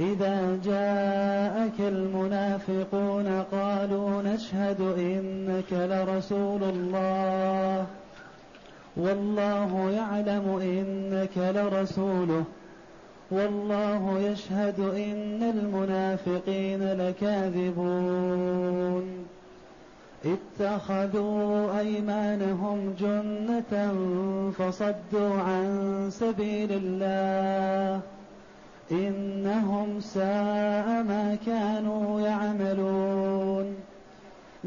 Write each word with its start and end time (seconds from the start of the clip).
إذا 0.00 0.58
جاءك 0.64 1.80
المنافقون 1.80 3.44
قالوا 3.52 4.22
نشهد 4.22 4.80
إنك 4.80 5.72
لرسول 5.72 6.62
الله. 6.62 7.86
والله 8.96 9.90
يعلم 9.90 10.58
إنك 10.62 11.36
لرسوله. 11.36 12.44
والله 13.30 14.18
يشهد 14.18 14.80
إن 14.80 15.42
المنافقين 15.42 16.92
لكاذبون. 16.92 19.04
اتخذوا 20.24 21.78
أيمانهم 21.78 22.94
جنة 23.00 23.92
فصدوا 24.58 25.34
عن 25.34 26.08
سبيل 26.10 26.72
الله. 26.72 28.00
إنهم 28.92 30.00
ساء 30.00 31.02
ما 31.02 31.36
كانوا 31.46 32.20
يعملون. 32.20 33.74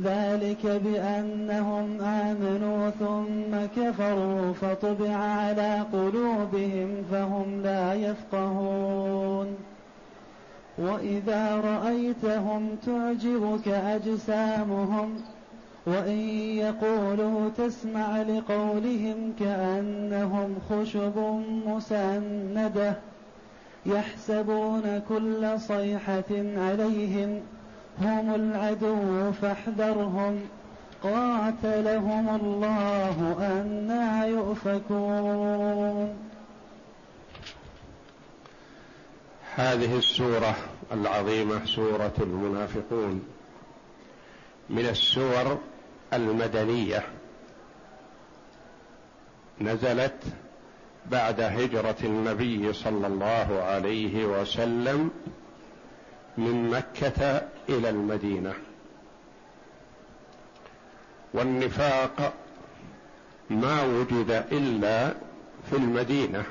ذلك 0.04 0.66
بأنهم 0.66 2.02
آمنوا 2.02 2.90
ثم 2.90 3.82
كفروا 3.82 4.54
فطبع 4.54 5.16
على 5.16 5.80
قلوبهم 5.94 7.04
فهم 7.12 7.62
لا 7.64 7.94
يفقهون. 7.94 9.56
وإذا 10.78 11.56
رأيتهم 11.56 12.70
تعجبك 12.86 13.68
أجسامهم 13.68 15.16
وإن 15.86 16.20
يقولوا 16.58 17.50
تسمع 17.58 18.22
لقولهم 18.22 19.34
كأنهم 19.40 20.56
خشب 20.70 21.42
مسندة 21.68 22.96
يحسبون 23.86 25.02
كل 25.10 25.60
صيحة 25.60 26.32
عليهم 26.32 27.42
هم 28.02 28.36
العدو 28.36 29.32
فاحذرهم. 29.32 30.42
قاتلهم 31.04 32.36
الله 32.36 33.36
أنا 33.40 34.26
يؤفكون. 34.26 36.16
هذه 39.56 39.98
السورة 39.98 40.56
العظيمة 40.92 41.66
سورة 41.66 42.14
المنافقون. 42.20 43.24
من 44.70 44.86
السور 44.86 45.58
المدنية. 46.14 47.04
نزلت 49.62 50.24
بعد 51.12 51.42
هجرة 51.42 51.96
النبي 52.04 52.74
صلى 52.74 53.08
الله 53.08 53.62
عليه 53.64 54.26
وسلم 54.26 55.12
من 56.38 56.70
مكة 56.70 57.42
إلى 57.70 57.90
المدينة. 57.90 58.54
والنفاق 61.34 62.34
ما 63.50 63.84
وجد 63.84 64.46
إلا 64.52 65.14
في 65.70 65.76
المدينة 65.76 66.44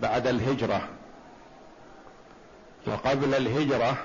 بعد 0.00 0.26
الهجرة. 0.26 0.88
وقبل 2.86 3.34
الهجرة 3.34 3.96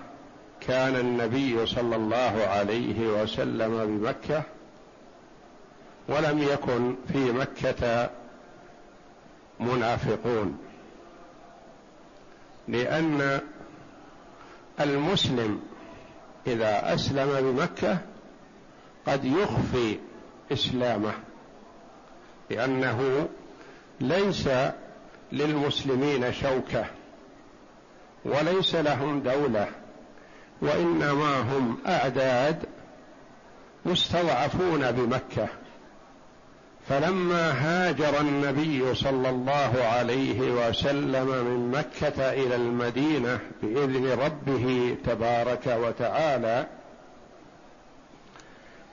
كان 0.61 0.95
النبي 0.95 1.65
صلى 1.65 1.95
الله 1.95 2.45
عليه 2.49 3.07
وسلم 3.07 3.85
بمكة 3.85 4.43
ولم 6.07 6.43
يكن 6.43 6.95
في 7.13 7.31
مكة 7.31 8.09
منافقون. 9.59 10.57
لأن 12.67 13.41
المسلم 14.79 15.61
إذا 16.47 16.93
أسلم 16.93 17.51
بمكة 17.51 17.97
قد 19.07 19.25
يخفي 19.25 19.99
إسلامه 20.51 21.13
لأنه 22.49 23.29
ليس 24.01 24.49
للمسلمين 25.31 26.33
شوكة 26.33 26.85
وليس 28.25 28.75
لهم 28.75 29.19
دولة 29.19 29.67
وإنما 30.61 31.39
هم 31.41 31.77
أعداد 31.87 32.63
مستضعفون 33.85 34.91
بمكة. 34.91 35.47
فلما 36.89 37.51
هاجر 37.51 38.21
النبي 38.21 38.95
صلى 38.95 39.29
الله 39.29 39.73
عليه 39.83 40.39
وسلم 40.39 41.27
من 41.27 41.71
مكة 41.71 42.33
إلى 42.33 42.55
المدينة 42.55 43.39
بإذن 43.63 44.11
ربه 44.11 44.97
تبارك 45.05 45.67
وتعالى 45.67 46.65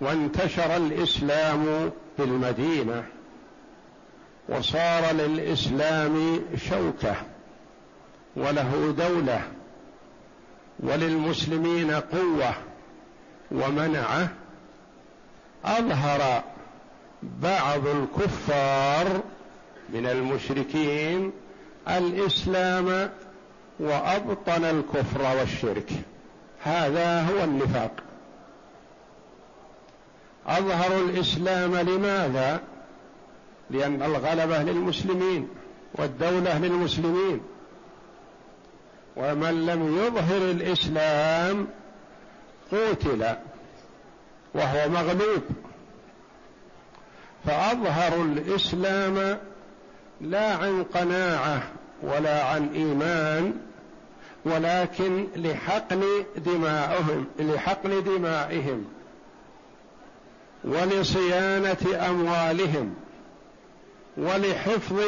وانتشر 0.00 0.77
الإسلام 0.77 1.91
في 2.16 2.25
المدينة 2.25 3.04
وصار 4.49 5.12
للإسلام 5.12 6.41
شوكة 6.69 7.15
وله 8.37 8.94
دولة 8.99 9.43
وللمسلمين 10.81 11.91
قوة 11.91 12.54
ومنعة 13.50 14.28
أظهر 15.65 16.43
بعض 17.43 17.87
الكفار 17.87 19.23
من 19.89 20.07
المشركين 20.07 21.33
الإسلام 21.89 23.11
وأبطن 23.81 24.65
الكفر 24.65 25.23
والشرك. 25.39 25.91
هذا 26.63 27.23
هو 27.23 27.45
النفاق. 27.45 27.91
اظهروا 30.47 31.09
الإسلام 31.09 31.77
لماذا؟ 31.77 32.61
لأن 33.71 34.03
الغلبه 34.03 34.63
للمسلمين 34.63 35.49
والدولة 35.95 36.59
للمسلمين. 36.59 37.41
ومن 39.17 39.67
لم 39.67 39.99
يظهر 39.99 40.51
الإسلام 40.51 41.67
قتل 42.73 43.37
وهو 44.55 44.89
مغلوب. 44.89 45.43
فاظهروا 47.47 48.25
الإسلام 48.25 49.38
لا 50.21 50.55
عن 50.55 50.84
قناعة 50.84 51.62
ولا 52.03 52.44
عن 52.44 52.69
إيمان 52.75 53.53
ولكن 54.44 55.27
لحقن 55.37 56.03
دمائهم 56.37 57.27
لحقن 57.38 58.04
دمائهم 58.04 58.84
ولصيانة 60.65 62.09
أموالهم 62.09 62.94
ولحفظ 64.16 65.03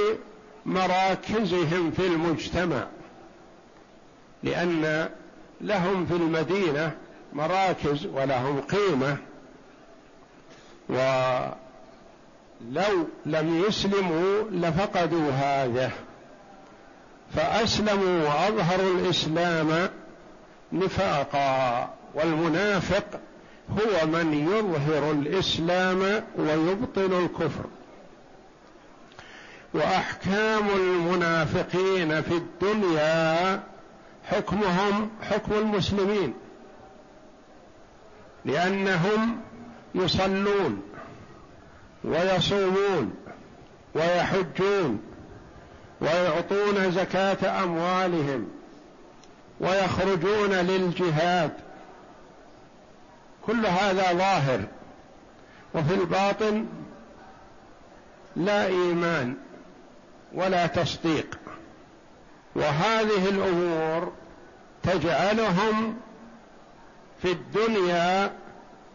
مراكزهم 0.66 1.90
في 1.90 2.06
المجتمع 2.06 2.86
لأن 4.42 5.08
لهم 5.60 6.06
في 6.06 6.14
المدينة 6.14 6.92
مراكز 7.32 8.06
ولهم 8.06 8.60
قيمة 8.60 9.16
و 10.90 10.96
لو 12.60 13.08
لم 13.26 13.64
يسلموا 13.68 14.42
لفقدوا 14.50 15.30
هذا. 15.30 15.90
فأسلموا 17.34 18.28
وأظهروا 18.28 18.98
الإسلام 18.98 19.88
نفاقا. 20.72 21.94
والمنافق 22.14 23.20
هو 23.70 24.06
من 24.06 24.34
يظهر 24.34 25.10
الإسلام 25.10 26.24
ويبطل 26.38 27.24
الكفر. 27.24 27.64
وأحكام 29.74 30.68
المنافقين 30.68 32.22
في 32.22 32.34
الدنيا 32.34 33.60
حكمهم 34.24 35.10
حكم 35.22 35.52
المسلمين. 35.52 36.34
لأنهم 38.44 39.40
يصلون. 39.94 40.82
ويصومون 42.06 43.14
ويحجون 43.94 45.00
ويعطون 46.00 46.90
زكاة 46.90 47.64
أموالهم 47.64 48.48
ويخرجون 49.60 50.52
للجهاد. 50.52 51.52
كل 53.46 53.66
هذا 53.66 54.12
ظاهر 54.12 54.60
وفي 55.74 55.94
الباطن 55.94 56.66
لا 58.36 58.66
إيمان 58.66 59.34
ولا 60.32 60.66
تصديق. 60.66 61.38
وهذه 62.54 63.28
الأمور 63.28 64.12
تجعلهم 64.82 65.96
في 67.22 67.32
الدنيا 67.32 68.32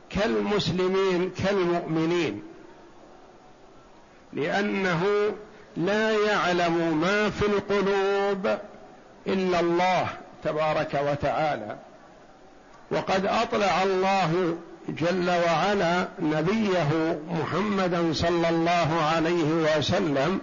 كالمسلمين 0.09 1.31
كالمؤمنين. 1.43 2.50
لأنه 4.33 5.03
لا 5.77 6.11
يعلم 6.11 6.97
ما 7.01 7.29
في 7.29 7.45
القلوب 7.45 8.57
إلا 9.27 9.59
الله 9.59 10.07
تبارك 10.43 11.01
وتعالى. 11.11 11.75
وقد 12.91 13.25
أطلع 13.25 13.83
الله 13.83 14.57
جل 14.89 15.29
وعلا 15.29 16.07
نبيه 16.19 17.19
محمدا 17.29 18.13
صلى 18.13 18.49
الله 18.49 19.01
عليه 19.15 19.77
وسلم 19.77 20.39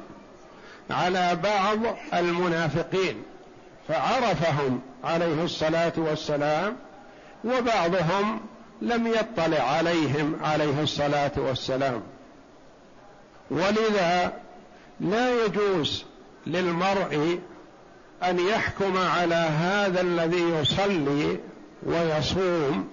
على 0.91 1.39
بعض 1.43 1.79
المنافقين 2.15 3.23
فعرفهم 3.89 4.81
عليه 5.05 5.45
الصلاة 5.45 5.93
والسلام 5.97 6.77
وبعضهم 7.45 8.41
لم 8.83 9.07
يطلع 9.07 9.63
عليهم 9.63 10.37
عليه 10.45 10.83
الصلاة 10.83 11.33
والسلام. 11.37 12.03
ولذا 13.51 14.33
لا 15.01 15.45
يجوز 15.45 16.05
للمرء 16.47 17.41
أن 18.23 18.39
يحكم 18.39 18.97
على 18.97 19.35
هذا 19.35 20.01
الذي 20.01 20.43
يصلي 20.43 21.39
ويصوم 21.83 22.89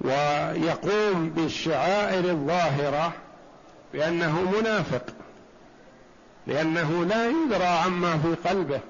ويقوم 0.00 1.30
بالشعائر 1.30 2.30
الظاهرة 2.30 3.12
بأنه 3.92 4.40
منافق 4.60 5.02
لأنه 6.46 7.04
لا 7.04 7.28
يدرى 7.28 7.64
عما 7.64 8.18
في 8.18 8.48
قلبه 8.48 8.80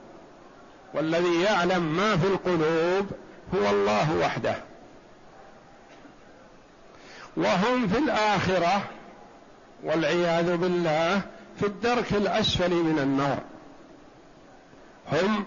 والذي 0.94 1.40
يعلم 1.42 1.82
ما 1.96 2.16
في 2.16 2.26
القلوب 2.26 3.06
هو 3.54 3.70
الله 3.70 4.16
وحده. 4.20 4.56
وهم 7.36 7.88
في 7.88 7.98
الآخرة 7.98 8.82
والعياذ 9.82 10.56
بالله 10.56 11.20
في 11.60 11.66
الدرك 11.66 12.12
الأسفل 12.12 12.74
من 12.74 12.98
النار. 12.98 13.38
هم 15.12 15.44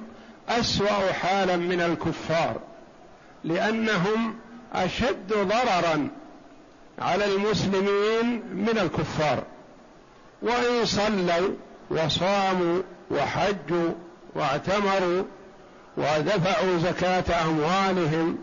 أسوأ 0.49 1.11
حالا 1.11 1.55
من 1.55 1.81
الكفار 1.81 2.59
لأنهم 3.43 4.35
أشد 4.73 5.33
ضررا 5.33 6.07
على 6.99 7.25
المسلمين 7.25 8.43
من 8.53 8.77
الكفار. 8.81 9.43
وإن 10.41 10.85
صلوا 10.85 11.49
وصاموا 11.89 12.81
وحجوا 13.11 13.91
واعتمروا 14.35 15.23
ودفعوا 15.97 16.77
زكاة 16.77 17.45
أموالهم 17.45 18.37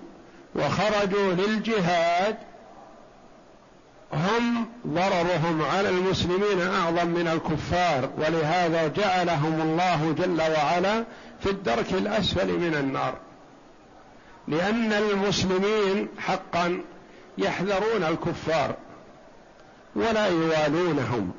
وخرجوا 0.55 1.33
للجهاد 1.33 2.37
هم 4.12 4.67
ضررهم 4.87 5.62
على 5.62 5.88
المسلمين 5.88 6.61
أعظم 6.61 7.09
من 7.09 7.29
الكفار 7.29 8.11
ولهذا 8.19 8.88
جعلهم 8.88 9.61
الله 9.61 10.14
جل 10.19 10.41
وعلا 10.41 11.05
في 11.41 11.50
الدرك 11.50 11.93
الأسفل 11.93 12.59
من 12.59 12.75
النار. 12.75 13.14
لأن 14.49 14.93
المسلمين 14.93 16.09
حقا 16.19 16.81
يحذرون 17.38 18.03
الكفار 18.03 18.75
ولا 19.97 20.26
يوالونهم 20.26 21.32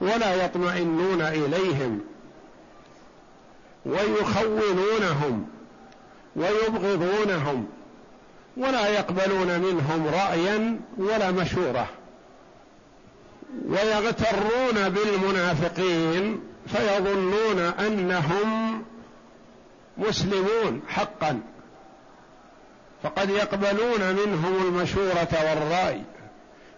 ولا 0.00 0.44
يطمئنون 0.44 1.20
إليهم 1.22 2.00
ويخونونهم 3.86 5.46
ويبغضونهم 6.36 7.66
ولا 8.56 8.88
يقبلون 8.88 9.60
منهم 9.60 10.06
رأيا 10.06 10.80
ولا 10.98 11.30
مشورة. 11.30 11.88
ويغترون 13.68 14.88
بالمنافقين 14.88 16.40
فيظنون 16.66 17.58
أنهم 17.58 18.82
مسلمون 19.98 20.82
حقا. 20.88 21.40
فقد 23.02 23.30
يقبلون 23.30 24.12
منهم 24.12 24.54
المشورة 24.66 25.28
والرأي 25.32 26.02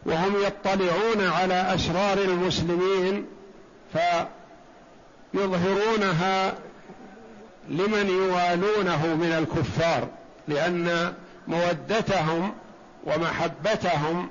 وهم 0.07 0.35
يطلعون 0.43 1.27
على 1.27 1.75
أسرار 1.75 2.19
المسلمين 2.19 3.27
فيظهرونها 5.35 6.55
لمن 7.69 8.09
يوالونه 8.09 9.07
من 9.07 9.33
الكفار 9.39 10.09
لأن 10.49 11.15
مودتهم 11.49 12.55
ومحبتهم 13.07 14.29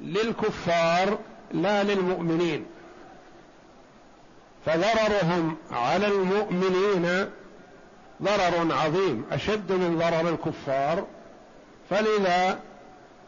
للكفار 0.00 1.18
لا 1.52 1.82
للمؤمنين. 1.82 2.66
فضررهم 4.66 5.56
على 5.72 6.06
المؤمنين 6.06 7.30
ضرر 8.22 8.74
عظيم 8.74 9.24
أشد 9.32 9.72
من 9.72 9.98
ضرر 9.98 10.28
الكفار. 10.28 11.06
فلذا 11.90 12.58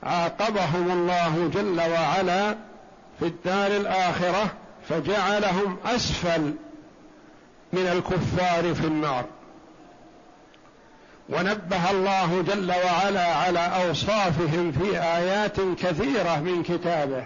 عاقبهم 0.02 0.90
الله 0.90 1.50
جل 1.54 1.80
وعلا 1.80 2.56
في 3.20 3.26
الدار 3.26 3.76
الآخرة 3.76 4.52
فجعلهم 4.88 5.76
أسفل 5.84 6.54
من 7.72 7.86
الكفار 7.86 8.74
في 8.74 8.86
النار. 8.86 9.24
ونبه 11.28 11.90
الله 11.90 12.42
جل 12.42 12.72
وعلا 12.72 13.34
على 13.34 13.58
أوصافهم 13.58 14.72
في 14.72 15.02
آيات 15.02 15.60
كثيرة 15.60 16.40
من 16.40 16.62
كتابه 16.62 17.24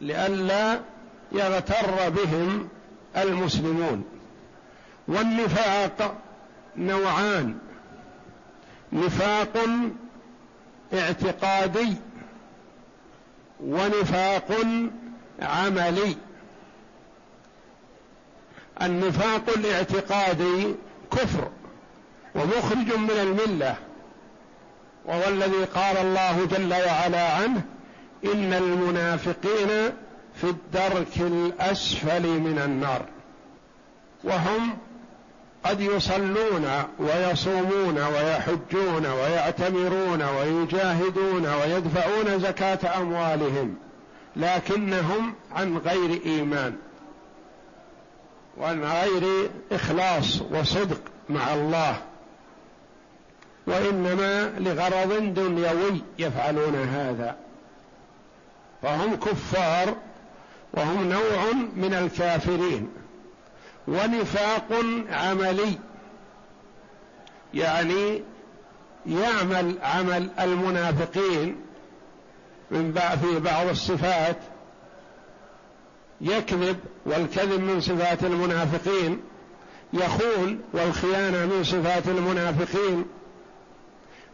لئلا 0.00 0.80
يغتر 1.32 2.10
بهم 2.10 2.68
المسلمون. 3.16 4.04
والنفاق 5.08 6.16
نوعان 6.76 7.58
نفاق 8.92 9.66
اعتقادي 10.94 11.96
ونفاق 13.60 14.52
عملي. 15.42 16.16
النفاق 18.82 19.42
الاعتقادي 19.56 20.74
كفر. 21.12 21.50
ومخرج 22.34 22.96
من 22.98 23.10
الملة. 23.10 23.76
وهو 25.04 25.28
الذي 25.28 25.64
قال 25.64 25.96
الله 25.96 26.44
جل 26.44 26.74
وعلا 26.74 27.32
عنه 27.32 27.62
إن 28.24 28.52
المنافقين 28.52 29.68
في 30.34 30.44
الدرك 30.44 31.16
الأسفل 31.16 32.26
من 32.26 32.58
النار. 32.64 33.04
وهم 34.24 34.76
قد 35.64 35.80
يصلون 35.80 36.84
ويصومون 36.98 37.98
ويحجون 37.98 39.06
ويعتمرون 39.06 40.22
ويجاهدون 40.22 41.46
ويدفعون 41.46 42.38
زكاة 42.38 42.98
أموالهم 43.00 43.74
لكنهم 44.36 45.34
عن 45.52 45.78
غير 45.78 46.20
إيمان 46.26 46.74
وعن 48.58 48.84
غير 48.84 49.50
إخلاص 49.72 50.42
وصدق 50.50 51.00
مع 51.28 51.54
الله. 51.54 51.96
وإنما 53.66 54.54
لغرض 54.58 55.34
دنيوي 55.34 56.02
يفعلون 56.18 56.74
هذا. 56.74 57.36
فهم 58.82 59.16
كفار 59.16 59.94
وهم 60.74 61.08
نوع 61.08 61.52
من 61.76 61.94
الكافرين. 61.94 62.88
ونفاق 63.88 64.84
عملي. 65.10 65.78
يعني 67.54 68.22
يعمل 69.06 69.74
عمل 69.82 70.30
المنافقين 70.40 71.56
من 72.70 72.92
في 72.92 73.40
بعض 73.40 73.68
الصفات. 73.68 74.36
يكذب 76.20 76.76
والكذب 77.06 77.60
من 77.60 77.80
صفات 77.80 78.24
المنافقين. 78.24 79.20
يخون 79.92 80.60
والخيانة 80.72 81.46
من 81.46 81.64
صفات 81.64 82.08
المنافقين. 82.08 83.04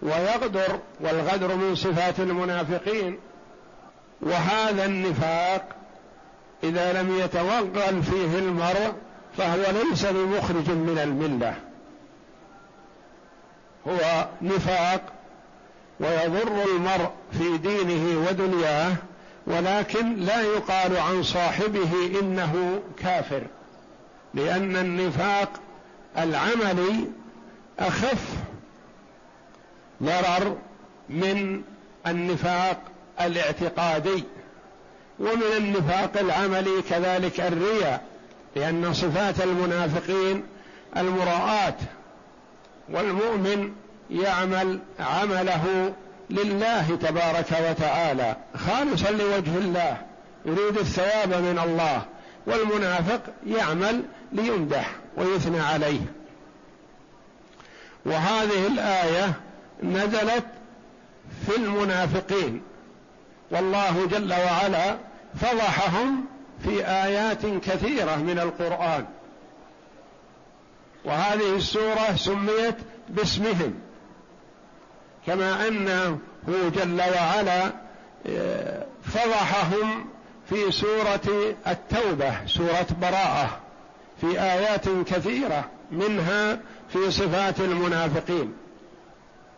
ويغدر 0.02 0.78
والغدر 1.00 1.54
من 1.56 1.74
صفات 1.74 2.20
المنافقين. 2.20 3.18
وهذا 4.22 4.84
النفاق 4.84 5.68
إذا 6.64 7.02
لم 7.02 7.18
يتوغل 7.18 8.02
فيه 8.02 8.38
المرء 8.38 8.92
فهو 9.36 9.62
ليس 9.72 10.06
بمخرج 10.06 10.70
من 10.70 10.98
الملة. 11.02 11.54
هو 13.88 14.28
نفاق 14.42 15.02
ويضر 16.00 16.64
المرء 16.64 17.10
في 17.32 17.58
دينه 17.58 18.28
ودنياه 18.28 18.92
ولكن 19.46 20.16
لا 20.16 20.40
يقال 20.40 20.96
عن 20.96 21.22
صاحبه 21.22 22.18
إنه 22.20 22.82
كافر 22.98 23.42
لأن 24.34 24.76
النفاق 24.76 25.48
العملي 26.18 27.06
أخف 27.78 28.26
ضرر 30.02 30.56
من 31.08 31.62
النفاق 32.06 32.78
الاعتقادي 33.20 34.24
ومن 35.18 35.42
النفاق 35.56 36.10
العملي 36.20 36.82
كذلك 36.90 37.40
الرياء 37.40 38.04
لأن 38.56 38.94
صفات 38.94 39.40
المنافقين 39.40 40.42
المراءه 40.96 41.76
والمؤمن 42.88 43.72
يعمل 44.10 44.78
عمله 45.00 45.92
لله 46.30 46.98
تبارك 47.02 47.70
وتعالى 47.70 48.36
خالصا 48.56 49.10
لوجه 49.10 49.58
الله 49.58 49.96
يريد 50.44 50.78
الثواب 50.78 51.28
من 51.28 51.60
الله 51.64 52.02
والمنافق 52.46 53.20
يعمل 53.46 54.02
ليمدح 54.32 54.90
ويثنى 55.16 55.60
عليه. 55.60 56.00
وهذه 58.06 58.66
الآية 58.66 59.32
نزلت 59.82 60.44
في 61.46 61.56
المنافقين. 61.56 62.62
والله 63.50 64.06
جل 64.06 64.32
وعلا 64.32 64.96
فضحهم 65.34 66.24
في 66.64 66.86
آيات 66.86 67.46
كثيرة 67.46 68.16
من 68.16 68.38
القرآن. 68.38 69.06
وهذه 71.04 71.56
السورة 71.56 72.16
سميت 72.16 72.76
باسمهم. 73.08 73.74
كما 75.26 75.68
أنه 75.68 76.18
جل 76.48 77.00
وعلا 77.00 77.72
آه، 78.26 78.86
فضحهم 79.02 80.06
في 80.48 80.70
سورة 80.70 81.54
التوبة 81.66 82.46
سورة 82.46 82.86
براءة 83.00 83.60
في 84.20 84.40
آيات 84.40 84.88
كثيرة 84.88 85.64
منها 85.90 86.58
في 86.88 87.10
صفات 87.10 87.60
المنافقين. 87.60 88.52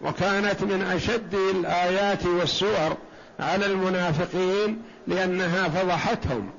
وكانت 0.02 0.62
من 0.62 0.82
أشد 0.82 1.34
الآيات 1.34 2.26
والسور 2.26 2.96
على 3.40 3.66
المنافقين 3.66 4.82
لأنها 5.06 5.68
فضحتهم 5.68 6.50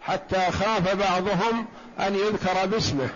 حتى 0.00 0.50
خاف 0.50 0.94
بعضهم 0.94 1.66
أن 2.00 2.14
يذكر 2.14 2.66
باسمه 2.66 3.08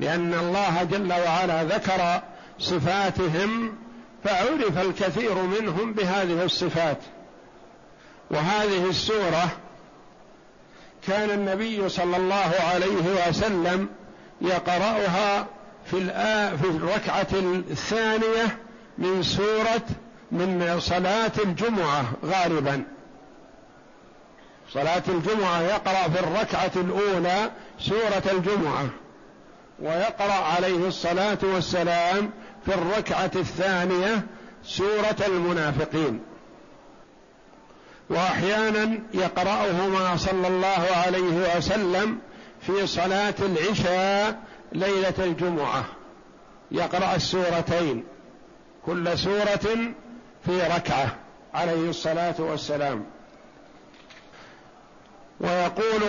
لأن 0.00 0.34
الله 0.34 0.82
جل 0.82 1.12
وعلا 1.12 1.64
ذكر 1.64 2.22
صفاتهم 2.58 3.76
فعرف 4.24 4.78
الكثير 4.78 5.34
منهم 5.34 5.92
بهذه 5.92 6.44
الصفات. 6.44 6.98
وهذه 8.30 8.90
السورة 8.90 9.48
كان 11.06 11.30
النبي 11.30 11.88
صلى 11.88 12.16
الله 12.16 12.54
عليه 12.72 13.28
وسلم 13.28 13.88
يقرأها 14.40 15.46
في 15.86 15.96
في 16.62 16.64
الركعة 16.70 17.26
الثانية 17.70 18.58
من 18.98 19.22
سورة 19.22 19.82
من 20.32 20.80
صلاة 20.80 21.32
الجمعة 21.44 22.04
غالبا. 22.24 22.84
صلاة 24.72 25.02
الجمعة 25.08 25.60
يقرأ 25.60 26.08
في 26.08 26.20
الركعة 26.20 26.70
الأولى 26.76 27.50
سورة 27.80 28.22
الجمعة 28.32 28.88
ويقرأ 29.80 30.44
عليه 30.56 30.88
الصلاة 30.88 31.38
والسلام 31.42 32.30
في 32.66 32.74
الركعة 32.74 33.30
الثانية 33.36 34.26
سورة 34.64 35.16
المنافقين. 35.26 36.20
وأحيانا 38.10 38.98
يقرأهما 39.14 40.16
صلى 40.16 40.48
الله 40.48 40.86
عليه 41.06 41.56
وسلم 41.56 42.18
في 42.60 42.86
صلاة 42.86 43.34
العشاء 43.38 44.38
ليلة 44.74 45.14
الجمعة 45.18 45.84
يقرأ 46.70 47.14
السورتين 47.14 48.04
كل 48.86 49.18
سورة 49.18 49.94
في 50.46 50.60
ركعة 50.76 51.16
عليه 51.54 51.90
الصلاة 51.90 52.34
والسلام. 52.38 53.04
ويقول 55.40 56.02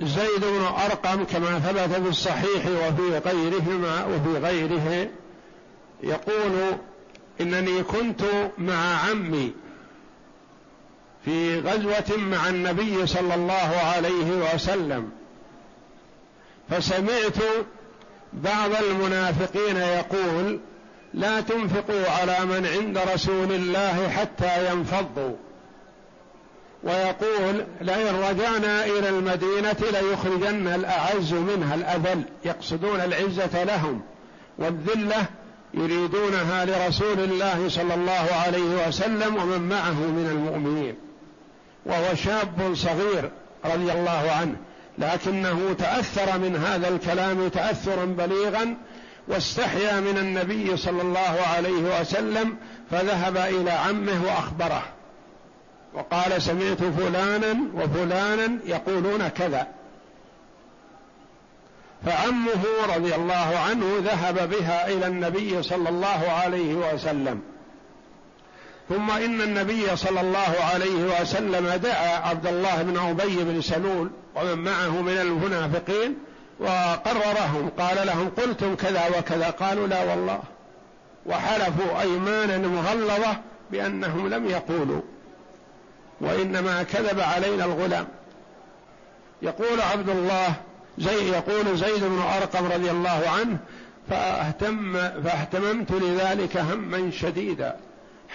زيد 0.00 0.40
بن 0.40 0.64
أرقم 0.64 1.24
كما 1.24 1.58
ثبت 1.58 1.94
في 2.02 2.08
الصحيح 2.08 2.66
وفي 2.66 3.18
غيرهما 3.18 4.04
وفي 4.04 4.38
غيره 4.38 5.10
يقول 6.02 6.76
إنني 7.40 7.82
كنت 7.82 8.22
مع 8.58 8.96
عمي 8.96 9.52
في 11.24 11.60
غزوة 11.60 12.16
مع 12.18 12.48
النبي 12.48 13.06
صلى 13.06 13.34
الله 13.34 13.80
عليه 13.94 14.54
وسلم 14.54 15.10
فسمعت 16.70 17.36
بعض 18.32 18.70
المنافقين 18.90 19.76
يقول 19.76 20.60
لا 21.14 21.40
تنفقوا 21.40 22.10
على 22.10 22.46
من 22.46 22.66
عند 22.66 22.98
رسول 23.14 23.52
الله 23.52 24.08
حتى 24.08 24.72
ينفضوا. 24.72 25.36
ويقول 26.82 27.64
لئن 27.80 28.16
رجعنا 28.16 28.84
إلى 28.84 29.08
المدينة 29.08 29.76
ليخرجن 29.92 30.68
الأعز 30.68 31.32
منها 31.32 31.74
الأذل 31.74 32.22
يقصدون 32.44 33.00
العزة 33.00 33.64
لهم 33.64 34.00
والذلة 34.58 35.26
يريدونها 35.74 36.64
لرسول 36.64 37.20
الله 37.20 37.68
صلى 37.68 37.94
الله 37.94 38.28
عليه 38.46 38.88
وسلم 38.88 39.36
ومن 39.36 39.68
معه 39.68 40.00
من 40.00 40.28
المؤمنين. 40.30 40.94
وهو 41.86 42.14
شاب 42.14 42.74
صغير 42.74 43.30
رضي 43.64 43.92
الله 43.92 44.30
عنه. 44.40 44.56
لكنه 44.98 45.76
تأثر 45.78 46.38
من 46.38 46.56
هذا 46.56 46.88
الكلام 46.88 47.48
تأثرا 47.48 48.04
بليغا 48.04 48.76
واستحيا 49.28 50.00
من 50.00 50.18
النبي 50.18 50.76
صلى 50.76 51.02
الله 51.02 51.40
عليه 51.56 52.00
وسلم 52.00 52.56
فذهب 52.90 53.36
إلى 53.36 53.70
عمه 53.70 54.24
وأخبره. 54.26 54.82
وقال 55.94 56.42
سمعت 56.42 56.82
فلانا 56.82 57.56
وفلانا 57.74 58.58
يقولون 58.64 59.28
كذا. 59.28 59.66
فعمه 62.06 62.64
رضي 62.96 63.14
الله 63.14 63.58
عنه 63.68 64.02
ذهب 64.04 64.50
بها 64.50 64.88
إلى 64.88 65.06
النبي 65.06 65.62
صلى 65.62 65.88
الله 65.88 66.30
عليه 66.30 66.74
وسلم. 66.74 67.51
ثم 68.92 69.10
إن 69.10 69.40
النبي 69.40 69.96
صلى 69.96 70.20
الله 70.20 70.54
عليه 70.72 71.20
وسلم 71.20 71.68
دعا 71.68 72.28
عبد 72.28 72.46
الله 72.46 72.82
بن 72.82 72.98
أبي 72.98 73.44
بن 73.44 73.60
سلول 73.60 74.10
ومن 74.36 74.58
معه 74.58 75.02
من 75.02 75.18
المنافقين 75.18 76.18
وقررهم 76.60 77.70
قال 77.78 78.06
لهم 78.06 78.28
قلتم 78.28 78.74
كذا 78.74 79.02
وكذا 79.18 79.50
قالوا 79.50 79.86
لا 79.86 80.04
والله. 80.04 80.40
وحلفوا 81.26 82.00
أيمانا 82.00 82.58
مغلظة 82.58 83.36
بأنهم 83.70 84.28
لم 84.28 84.50
يقولوا 84.50 85.00
وإنما 86.20 86.82
كذب 86.82 87.20
علينا 87.20 87.64
الغلام. 87.64 88.06
يقول 89.42 89.80
عبد 89.80 90.08
الله 90.08 90.54
زي 90.98 91.30
يقول 91.30 91.78
زيد 91.78 92.04
بن 92.04 92.22
أرقم 92.36 92.72
رضي 92.72 92.90
الله 92.90 93.22
عنه 93.38 93.58
فأهتم 94.10 94.92
فاهتممت 95.24 95.92
لذلك 95.92 96.56
هما 96.56 97.10
شديدا. 97.10 97.76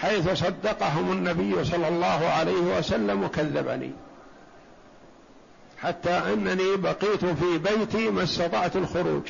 حيث 0.00 0.30
صدقهم 0.30 1.12
النبي 1.12 1.64
صلى 1.64 1.88
الله 1.88 2.28
عليه 2.28 2.78
وسلم 2.78 3.24
وكذبني. 3.24 3.92
حتى 5.82 6.10
إنني 6.10 6.76
بقيت 6.76 7.24
في 7.24 7.58
بيتي 7.58 8.10
ما 8.10 8.22
استطعت 8.22 8.76
الخروج. 8.76 9.22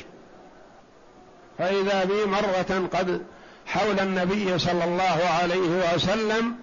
فإذا 1.57 2.03
بي 2.03 2.25
مرة 2.25 2.89
قد 2.93 3.21
حول 3.67 3.99
النبي 3.99 4.59
صلى 4.59 4.83
الله 4.83 5.29
عليه 5.41 5.93
وسلم 5.95 6.55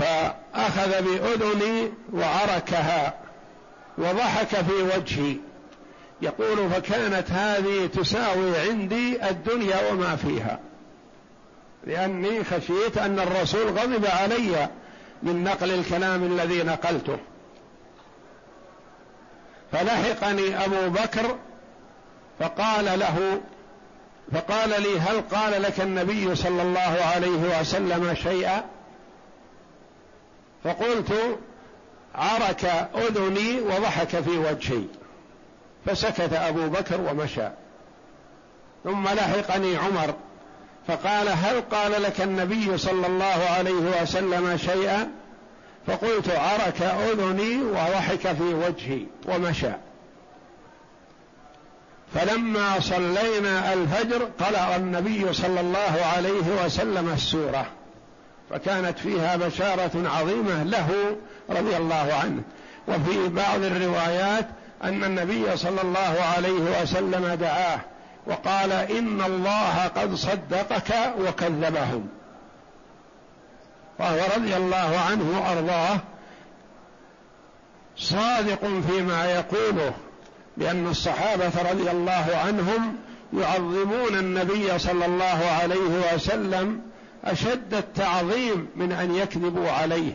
فأخذ 0.00 1.02
بأذني 1.02 1.92
وعركها 2.12 3.14
وضحك 3.98 4.48
في 4.48 4.82
وجهي. 4.96 5.36
يقول 6.22 6.70
فكانت 6.70 7.30
هذه 7.30 7.86
تساوي 7.86 8.58
عندي 8.58 9.28
الدنيا 9.30 9.92
وما 9.92 10.16
فيها. 10.16 10.58
لأني 11.88 12.44
خشيت 12.44 12.98
أن 12.98 13.18
الرسول 13.18 13.68
غضب 13.78 14.06
علي 14.06 14.68
من 15.22 15.44
نقل 15.44 15.70
الكلام 15.70 16.24
الذي 16.24 16.62
نقلته. 16.62 17.18
فلحقني 19.72 20.64
أبو 20.64 20.90
بكر 20.90 21.36
فقال 22.40 22.84
له 22.98 23.40
فقال 24.32 24.68
لي 24.68 25.00
هل 25.00 25.20
قال 25.20 25.62
لك 25.62 25.80
النبي 25.80 26.34
صلى 26.34 26.62
الله 26.62 26.98
عليه 27.14 27.60
وسلم 27.60 28.14
شيئا؟ 28.14 28.64
فقلت 30.64 31.38
عرك 32.14 32.64
أذني 32.94 33.60
وضحك 33.60 34.20
في 34.20 34.38
وجهي. 34.38 34.82
فسكت 35.86 36.32
أبو 36.32 36.68
بكر 36.68 37.00
ومشى. 37.00 37.48
ثم 38.84 39.04
لحقني 39.08 39.76
عمر 39.76 40.14
فقال 40.88 41.28
هل 41.28 41.60
قال 41.60 42.02
لك 42.02 42.20
النبي 42.20 42.78
صلى 42.78 43.06
الله 43.06 43.46
عليه 43.56 44.02
وسلم 44.02 44.56
شيئا؟ 44.56 45.10
فقلت 45.86 46.28
عرك 46.30 46.82
أذني 46.82 47.56
وضحك 47.56 48.32
في 48.32 48.54
وجهي 48.54 49.02
ومشى. 49.26 49.70
فلما 52.14 52.80
صلينا 52.80 53.72
الفجر 53.72 54.28
قرأ 54.40 54.76
النبي 54.76 55.32
صلى 55.32 55.60
الله 55.60 56.04
عليه 56.16 56.64
وسلم 56.64 57.12
السورة. 57.12 57.66
فكانت 58.50 58.98
فيها 58.98 59.36
بشارة 59.36 60.08
عظيمة 60.18 60.62
له 60.62 61.16
رضي 61.50 61.76
الله 61.76 62.20
عنه. 62.22 62.42
وفي 62.88 63.28
بعض 63.28 63.62
الروايات 63.62 64.48
أن 64.84 65.04
النبي 65.04 65.56
صلى 65.56 65.82
الله 65.82 66.16
عليه 66.36 66.82
وسلم 66.82 67.34
دعاه. 67.40 67.80
وقال 68.28 68.72
إن 68.72 69.22
الله 69.22 69.86
قد 69.86 70.14
صدقك 70.14 70.94
وكذبهم 71.20 72.08
وهو 73.98 74.18
رضي 74.36 74.56
الله 74.56 74.98
عنه 75.10 75.40
وأرضاه 75.40 75.98
صادق 77.96 78.60
فيما 78.88 79.32
يقوله 79.32 79.92
لأن 80.56 80.86
الصحابة 80.86 81.70
رضي 81.70 81.90
الله 81.90 82.26
عنهم 82.46 82.96
يعظمون 83.32 84.14
النبي 84.14 84.78
صلى 84.78 85.06
الله 85.06 85.44
عليه 85.62 86.14
وسلم 86.14 86.80
أشد 87.24 87.74
التعظيم 87.74 88.68
من 88.76 88.92
أن 88.92 89.14
يكذبوا 89.14 89.70
عليه 89.70 90.12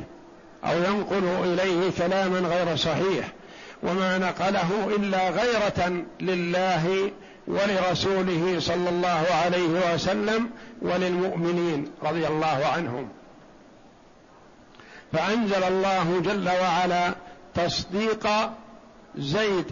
أو 0.64 0.78
ينقلوا 0.78 1.46
إليه 1.46 1.92
كلاما 1.98 2.40
غير 2.40 2.76
صحيح 2.76 3.28
وما 3.84 4.18
نقله 4.18 4.96
إلا 4.98 5.30
غيرة 5.30 6.04
لله 6.22 7.12
ولرسوله 7.48 8.60
صلى 8.60 8.90
الله 8.90 9.26
عليه 9.44 9.94
وسلم 9.94 10.50
وللمؤمنين 10.82 11.92
رضي 12.04 12.28
الله 12.28 12.66
عنهم. 12.66 13.10
فأنزل 15.14 15.64
الله 15.64 16.20
جل 16.20 16.50
وعلا 16.50 17.16
تصديق 17.54 18.28
زيد 19.18 19.66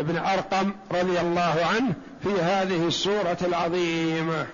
بن 0.00 0.18
أرقم 0.18 0.72
رضي 0.92 1.20
الله 1.20 1.66
عنه 1.74 1.94
في 2.22 2.30
هذه 2.40 2.86
السورة 2.86 3.38
العظيمة. 3.42 4.46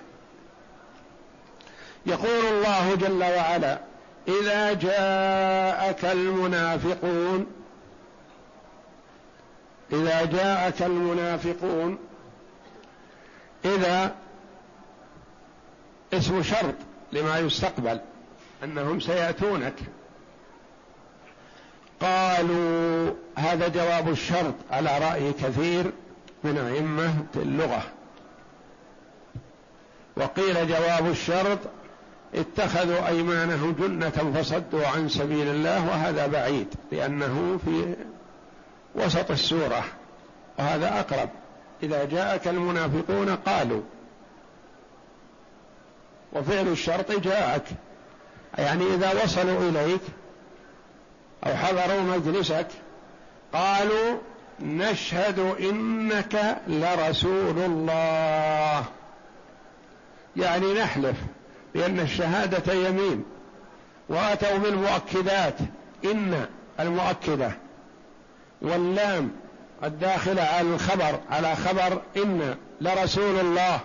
يقول 2.05 2.45
الله 2.51 2.95
جل 2.95 3.23
وعلا 3.23 3.79
إذا 4.27 4.73
جاءك 4.73 6.05
المنافقون 6.05 7.45
إذا 9.93 10.25
جاءك 10.25 10.81
المنافقون 10.81 11.97
إذا 13.65 14.15
اسم 16.13 16.43
شرط 16.43 16.75
لما 17.11 17.39
يستقبل 17.39 17.99
أنهم 18.63 18.99
سيأتونك. 18.99 19.73
قالوا 22.01 23.11
هذا 23.35 23.67
جواب 23.67 24.09
الشرط 24.09 24.53
على 24.71 24.97
رأي 24.97 25.33
كثير 25.33 25.91
من 26.43 26.57
أئمة 26.57 27.25
اللغة. 27.35 27.83
وقيل 30.17 30.67
جواب 30.67 31.09
الشرط 31.09 31.59
اتخذوا 32.35 33.07
أيمانهم 33.07 33.75
جنة 33.79 34.09
فصدوا 34.09 34.87
عن 34.87 35.09
سبيل 35.09 35.47
الله 35.47 35.87
وهذا 35.87 36.27
بعيد 36.27 36.67
لأنه 36.91 37.59
في 37.65 37.95
وسط 38.95 39.31
السورة 39.31 39.83
وهذا 40.59 40.99
أقرب. 40.99 41.29
إذا 41.85 42.05
جاءك 42.05 42.47
المنافقون 42.47 43.35
قالوا. 43.35 43.81
وفعل 46.33 46.67
الشرط 46.67 47.11
جاءك. 47.11 47.63
يعني 48.57 48.93
إذا 48.93 49.23
وصلوا 49.23 49.69
إليك 49.69 50.01
أو 51.43 51.55
حضروا 51.55 52.01
مجلسك 52.01 52.67
قالوا 53.53 54.17
نشهد 54.59 55.39
إنك 55.39 56.57
لرسول 56.67 57.57
الله. 57.57 58.85
يعني 60.37 60.73
نحلف 60.73 61.17
لأن 61.75 61.99
الشهادة 61.99 62.73
يمين. 62.73 63.23
وأتوا 64.09 64.57
بالمؤكدات. 64.57 65.55
إن 66.05 66.45
المؤكدة 66.79 67.51
واللام 68.61 69.31
الداخلة 69.85 70.41
على 70.41 70.67
الخبر 70.75 71.19
على 71.29 71.55
خبر 71.55 72.01
إن 72.17 72.55
لرسول 72.81 73.39
الله. 73.39 73.79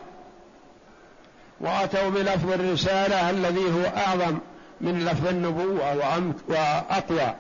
وأتوا 1.61 2.11
بلفظ 2.11 2.53
الرسالة 2.53 3.31
الذي 3.31 3.65
هو 3.65 3.85
أعظم 3.97 4.39
من 4.81 5.05
لفظ 5.05 5.27
النبوة 5.27 5.97
وأقوى. 6.49 7.35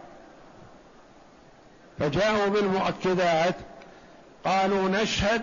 فجاءوا 1.98 2.46
بالمؤكدات 2.46 3.54
قالوا 4.44 4.88
نشهد 4.88 5.42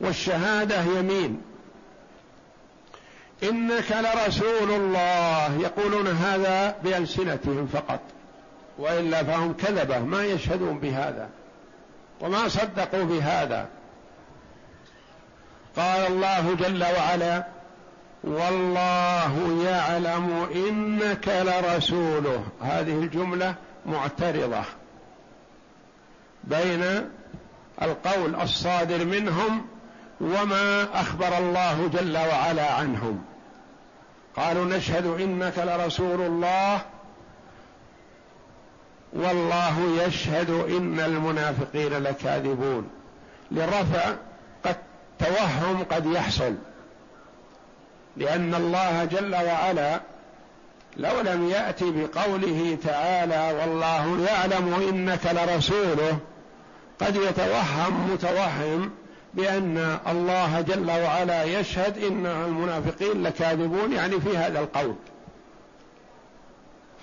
والشهادة 0.00 0.82
يمين. 0.82 1.42
إنك 3.42 3.92
لرسول 3.92 4.70
الله. 4.70 5.58
يقولون 5.60 6.06
هذا 6.06 6.76
بألسنتهم 6.84 7.66
فقط. 7.66 8.00
وإلا 8.78 9.24
فهم 9.24 9.52
كذبة 9.52 9.98
ما 9.98 10.24
يشهدون 10.24 10.78
بهذا. 10.78 11.28
وما 12.20 12.48
صدقوا 12.48 13.04
بهذا. 13.04 13.68
قال 15.76 16.06
الله 16.06 16.54
جل 16.54 16.84
وعلا 16.84 17.46
والله 18.24 19.62
يعلم 19.64 20.48
إنك 20.54 21.28
لرسوله. 21.28 22.44
هذه 22.62 22.92
الجملة 22.92 23.54
معترضة 23.86 24.62
بين 26.44 27.10
القول 27.82 28.34
الصادر 28.34 29.04
منهم 29.04 29.66
وما 30.20 31.00
أخبر 31.00 31.38
الله 31.38 31.90
جل 31.92 32.16
وعلا 32.16 32.72
عنهم. 32.72 33.24
قالوا 34.36 34.64
نشهد 34.64 35.06
إنك 35.06 35.58
لرسول 35.58 36.20
الله 36.20 36.80
والله 39.12 40.04
يشهد 40.06 40.50
إن 40.50 41.00
المنافقين 41.00 41.92
لكاذبون. 41.92 42.88
للرفع 43.50 44.14
قد 44.64 44.76
توهم 45.18 45.84
قد 45.90 46.06
يحصل 46.06 46.54
لأن 48.16 48.54
الله 48.54 49.04
جل 49.04 49.34
وعلا 49.34 50.00
لو 50.96 51.20
لم 51.20 51.48
يأت 51.48 51.82
بقوله 51.82 52.78
تعالى 52.84 53.58
والله 53.60 54.26
يعلم 54.30 54.74
إنك 54.88 55.20
لرسوله 55.26 56.18
قد 57.00 57.16
يتوهم 57.16 58.10
متوهم 58.12 58.90
بأن 59.34 59.98
الله 60.08 60.60
جل 60.60 60.90
وعلا 60.90 61.44
يشهد 61.44 62.04
إن 62.04 62.26
المنافقين 62.26 63.22
لكاذبون 63.22 63.92
يعني 63.92 64.20
في 64.20 64.36
هذا 64.36 64.60
القول. 64.60 64.94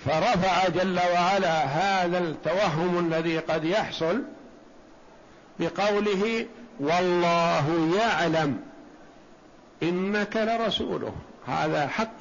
فرفع 0.06 0.68
جل 0.68 0.98
وعلا 1.12 1.64
هذا 1.64 2.18
التوهم 2.18 2.98
الذي 2.98 3.38
قد 3.38 3.64
يحصل 3.64 4.22
بقوله 5.60 6.46
والله 6.80 7.96
يعلم 7.98 8.60
إنك 9.82 10.36
لرسوله. 10.36 11.12
هذا 11.46 11.88
حق. 11.88 12.16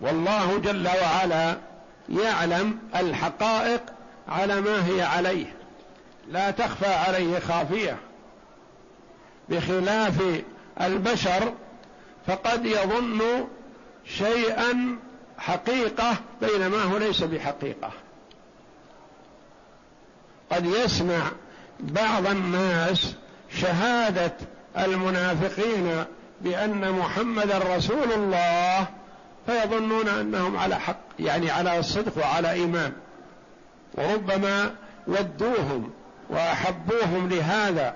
والله 0.00 0.58
جل 0.58 0.88
وعلا 1.02 1.56
يعلم 2.08 2.78
الحقائق 2.94 3.82
على 4.28 4.60
ما 4.60 4.86
هي 4.86 5.02
عليه. 5.02 5.56
لا 6.28 6.50
تخفى 6.50 6.94
عليه 6.94 7.38
خافية. 7.38 7.96
بخلاف 9.48 10.42
البشر 10.80 11.52
فقد 12.26 12.66
يظن 12.66 13.20
شيئا 14.04 14.98
حقيقة 15.38 16.16
بينما 16.40 16.82
هو 16.82 16.98
ليس 16.98 17.22
بحقيقة. 17.22 17.90
قد 20.52 20.66
يسمع 20.66 21.22
بعض 21.80 22.26
الناس 22.26 23.14
شهادة 23.50 24.32
المنافقين 24.78 26.04
بأن 26.40 26.92
محمدا 26.92 27.58
رسول 27.76 28.12
الله 28.12 28.86
فيظنون 29.46 30.08
أنهم 30.08 30.56
على 30.56 30.80
حق 30.80 31.00
يعني 31.18 31.50
على 31.50 31.82
صدق 31.82 32.18
وعلى 32.18 32.50
إيمان. 32.50 32.92
وربما 33.94 34.74
ودوهم 35.06 35.90
وأحبوهم 36.30 37.28
لهذا. 37.28 37.94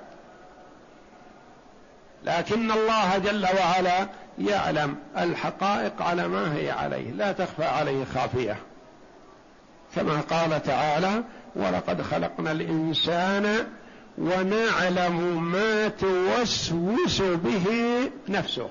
لكن 2.25 2.71
الله 2.73 3.19
جل 3.19 3.47
وعلا 3.59 4.09
يعلم 4.39 4.97
الحقائق 5.19 6.03
على 6.03 6.29
ما 6.29 6.55
هي 6.57 6.71
عليه 6.71 7.11
لا 7.11 7.33
تخفى 7.33 7.65
عليه 7.65 8.05
خافية. 8.15 8.57
كما 9.97 10.21
قال 10.21 10.63
تعالى 10.63 11.23
ولقد 11.57 12.03
خلقنا 12.03 12.53
الإنسان 12.53 13.67
ونعلم 14.19 15.43
ما 15.53 15.89
توسوس 15.89 17.23
به 17.23 17.67
نفسه. 18.29 18.69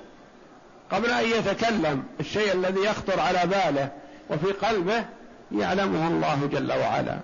قبل 0.91 1.09
أن 1.09 1.25
يتكلم 1.25 2.03
الشيء 2.19 2.53
الذي 2.53 2.81
يخطر 2.81 3.19
على 3.19 3.41
باله 3.45 3.89
وفي 4.29 4.51
قلبه 4.51 5.05
يعلمه 5.51 6.07
الله 6.07 6.49
جل 6.51 6.71
وعلا. 6.71 7.19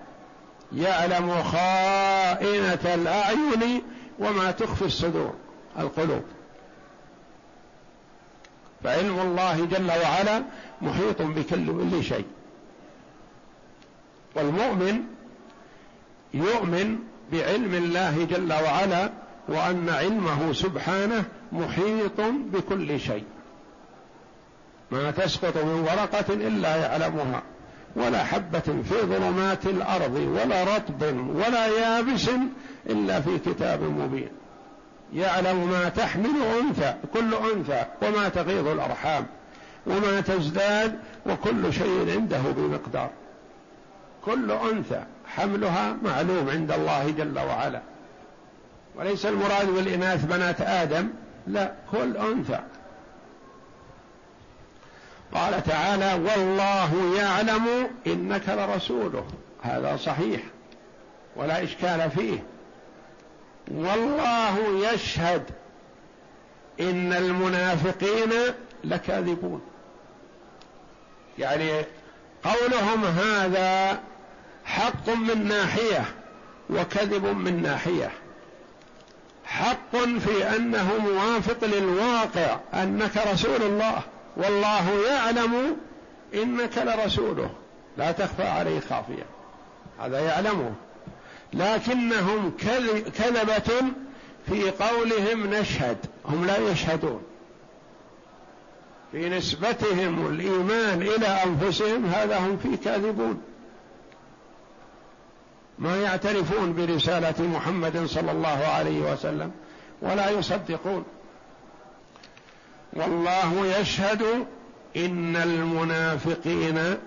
يعلم 0.74 1.44
خائنة 1.44 2.94
الأعين 2.96 3.82
وما 4.20 4.52
تخفي 4.52 4.86
الصدور 4.86 5.34
القلوب. 5.80 6.24
فعلم 8.84 9.20
الله 9.20 9.66
جل 9.66 9.92
وعلا 10.04 10.44
محيط 10.82 11.22
بكل 11.22 12.04
شيء. 12.04 12.26
والمؤمن 14.36 15.02
يؤمن 16.34 16.98
بعلم 17.32 17.74
الله 17.74 18.26
جل 18.26 18.54
وعلا 18.54 19.10
وأن 19.48 19.90
علمه 19.90 20.54
سبحانه 20.54 21.24
محيط 21.52 22.22
بكل 22.54 23.00
شيء. 23.00 23.24
ما 24.92 25.12
تسقط 25.12 25.58
من 25.58 25.80
ورقة 25.80 26.34
إلا 26.34 26.76
يعلمها 26.76 27.44
ولا 27.96 28.24
حبة 28.24 28.60
في 28.60 29.02
ظلمات 29.02 29.66
الأرض 29.66 30.16
ولا 30.16 30.64
رطب 30.64 31.02
ولا 31.36 31.68
يابس 31.68 32.30
إلا 32.90 33.22
في 33.22 33.38
كتاب 33.38 33.84
مبين. 33.84 34.30
يعلم 35.14 35.70
ما 35.70 35.90
تحمل 35.90 36.42
أنثى 36.62 36.96
كل 37.14 37.34
أنثى 37.34 37.86
وما 38.02 38.30
تغيض 38.30 38.68
الأرحام 38.68 39.26
وما 39.88 40.22
تزداد 40.22 41.00
وكل 41.26 41.74
شيء 41.74 42.12
عنده 42.12 42.42
بمقدار. 42.42 43.10
كل 44.26 44.52
أنثى 44.52 45.04
حملها 45.28 45.98
معلوم 46.04 46.50
عند 46.50 46.72
الله 46.72 47.10
جل 47.10 47.40
وعلا. 47.40 47.82
وليس 48.96 49.26
المراد 49.26 49.70
بالإناث 49.70 50.26
بنات 50.26 50.62
آدم 50.62 51.10
لا 51.48 51.72
كل 51.92 52.18
أنثى. 52.18 52.60
قال 55.34 55.64
تعالى 55.64 56.14
والله 56.14 57.16
يعلم 57.18 57.90
إنك 58.08 58.50
لرسوله. 58.50 59.26
هذا 59.62 59.98
صحيح 59.98 60.42
ولا 61.36 61.64
إشكال 61.64 62.12
فيه. 62.12 62.44
والله 63.72 64.90
يشهد 64.94 65.44
إن 66.80 67.14
المنافقين 67.14 68.34
لكاذبون. 68.84 69.62
يعني 71.40 71.86
قولهم 72.44 73.06
هذا 73.06 74.00
حق 74.66 75.10
من 75.10 75.48
ناحية 75.48 76.06
وكذب 76.70 77.26
من 77.26 77.62
ناحية. 77.62 78.12
حق 79.46 79.96
في 79.98 80.56
أنه 80.56 80.98
موافق 80.98 81.66
للواقع 81.66 82.60
أنك 82.74 83.18
رسول 83.34 83.62
الله. 83.62 84.02
والله 84.38 85.08
يعلم 85.08 85.78
إنك 86.34 86.78
لرسوله. 86.78 87.50
لا 87.98 88.12
تخفى 88.12 88.48
عليه 88.48 88.80
خافية. 88.80 89.26
هذا 90.00 90.20
يعلمه. 90.20 90.74
لكنهم 91.54 92.52
كذبة 93.18 93.82
في 94.48 94.72
قولهم 94.72 95.54
نشهد 95.54 95.98
هم 96.26 96.46
لا 96.46 96.58
يشهدون. 96.58 97.22
في 99.12 99.30
نسبتهم 99.30 100.28
الإيمان 100.28 101.02
إلى 101.02 101.28
أنفسهم 101.28 102.06
هذا 102.06 102.38
هم 102.38 102.58
فيه 102.58 102.76
كاذبون. 102.76 103.42
ما 105.80 106.02
يعترفون 106.02 106.74
برسالة 106.74 107.44
محمد 107.44 108.06
صلى 108.06 108.32
الله 108.32 108.66
عليه 108.68 109.14
وسلم 109.14 109.52
ولا 110.02 110.30
يصدقون. 110.30 111.06
والله 112.94 113.78
يشهد 113.80 114.22
إن 114.98 115.36
المنافقين 115.36 116.98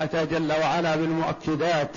أتى 0.00 0.26
جل 0.26 0.52
وعلا 0.52 0.96
بالمؤكدات. 0.96 1.96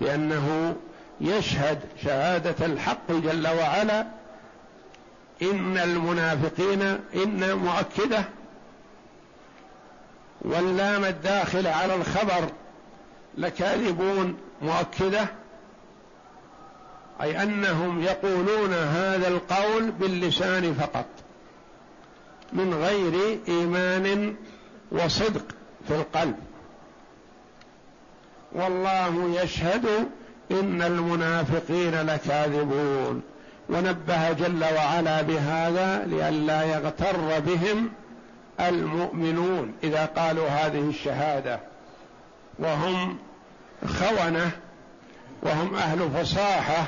لأنه 0.00 0.76
يشهد 1.20 1.78
شهادة 2.04 2.66
الحق 2.66 3.12
جل 3.12 3.48
وعلا 3.48 4.06
إن 5.42 5.76
المنافقين 5.78 6.82
إن 7.14 7.54
مؤكدة 7.54 8.24
واللام 10.40 11.04
الداخل 11.04 11.66
على 11.66 11.94
الخبر 11.94 12.48
لكاذبون 13.38 14.36
مؤكدة 14.62 15.28
أي 17.22 17.42
أنهم 17.42 18.02
يقولون 18.02 18.74
هذا 18.74 19.28
القول 19.28 19.90
باللسان 19.90 20.74
فقط 20.74 21.06
من 22.52 22.74
غير 22.74 23.38
إيمان 23.48 24.36
وصدق 24.92 25.44
في 25.88 25.94
القلب. 25.94 26.36
والله 28.52 29.40
يشهد 29.42 29.86
إن 30.50 30.82
المنافقين 30.82 31.94
لكاذبون. 31.94 33.22
ونبه 33.68 34.32
جل 34.32 34.64
وعلا 34.64 35.22
بهذا 35.22 36.04
لئلا 36.06 36.62
يغتر 36.62 37.40
بهم 37.40 37.90
المؤمنون 38.60 39.74
إذا 39.82 40.06
قالوا 40.16 40.48
هذه 40.48 40.88
الشهادة. 40.88 41.60
وهم 42.58 43.18
خونة 43.86 44.50
وهم 45.42 45.74
أهل 45.74 46.10
فصاحة 46.10 46.84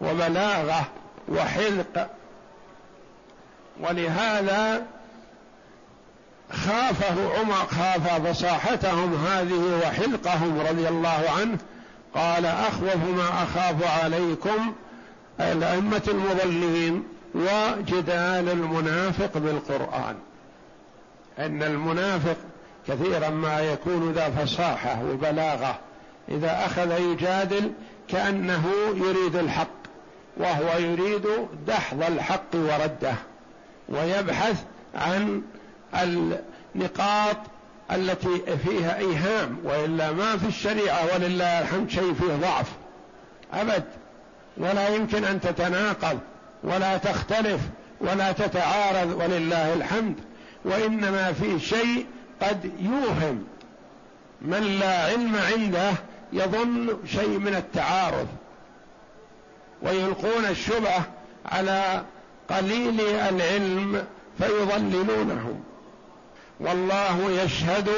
وبلاغة 0.00 0.84
وحذق. 1.28 2.10
ولهذا 3.80 4.86
خافه 6.52 7.38
عمر 7.38 7.54
خاف 7.54 8.26
فصاحتهم 8.26 9.26
هذه 9.26 9.80
وحلقهم 9.82 10.60
رضي 10.60 10.88
الله 10.88 11.24
عنه 11.38 11.58
قال 12.14 12.46
أخوف 12.46 12.96
ما 12.96 13.28
أخاف 13.42 14.04
عليكم 14.04 14.72
الأئمة 15.40 16.02
المضلين 16.08 17.04
وجدال 17.34 18.48
المنافق 18.48 19.38
بالقرآن. 19.38 20.16
إن 21.38 21.62
المنافق 21.62 22.36
كثيرا 22.88 23.28
ما 23.28 23.60
يكون 23.60 24.12
ذا 24.12 24.30
فصاحة 24.30 25.02
وبلاغة 25.04 25.78
إذا 26.28 26.66
أخذ 26.66 27.00
يجادل 27.00 27.72
كأنه 28.08 28.64
يريد 28.94 29.36
الحق 29.36 29.68
وهو 30.36 30.78
يريد 30.78 31.26
دحض 31.66 32.02
الحق 32.02 32.54
ورده 32.54 33.14
ويبحث 33.88 34.64
عن 34.94 35.42
النقاط 35.94 37.36
التي 37.90 38.56
فيها 38.66 38.98
إيهام 38.98 39.58
وإلا 39.64 40.12
ما 40.12 40.36
في 40.36 40.46
الشريعة 40.46 41.14
ولله 41.14 41.60
الحمد 41.60 41.90
شيء 41.90 42.14
فيه 42.14 42.36
ضعف. 42.36 42.72
أبد. 43.52 43.84
ولا 44.56 44.88
يمكن 44.88 45.24
أن 45.24 45.40
تتناقض 45.40 46.18
ولا 46.64 46.96
تختلف 46.96 47.60
ولا 48.00 48.32
تتعارض 48.32 49.20
ولله 49.20 49.74
الحمد. 49.74 50.14
وإنما 50.64 51.32
في 51.32 51.60
شيء 51.60 52.06
قد 52.42 52.70
يوهم. 52.80 53.44
من 54.42 54.78
لا 54.80 55.04
علم 55.04 55.36
عنده 55.36 55.92
يظن 56.32 56.96
شيء 57.06 57.38
من 57.38 57.54
التعارض. 57.54 58.26
ويلقون 59.82 60.44
الشبهة 60.50 61.02
على 61.46 62.02
قليل 62.50 63.00
العلم 63.00 64.04
فيضللونهم. 64.38 65.60
والله 66.60 67.30
يشهد 67.30 67.88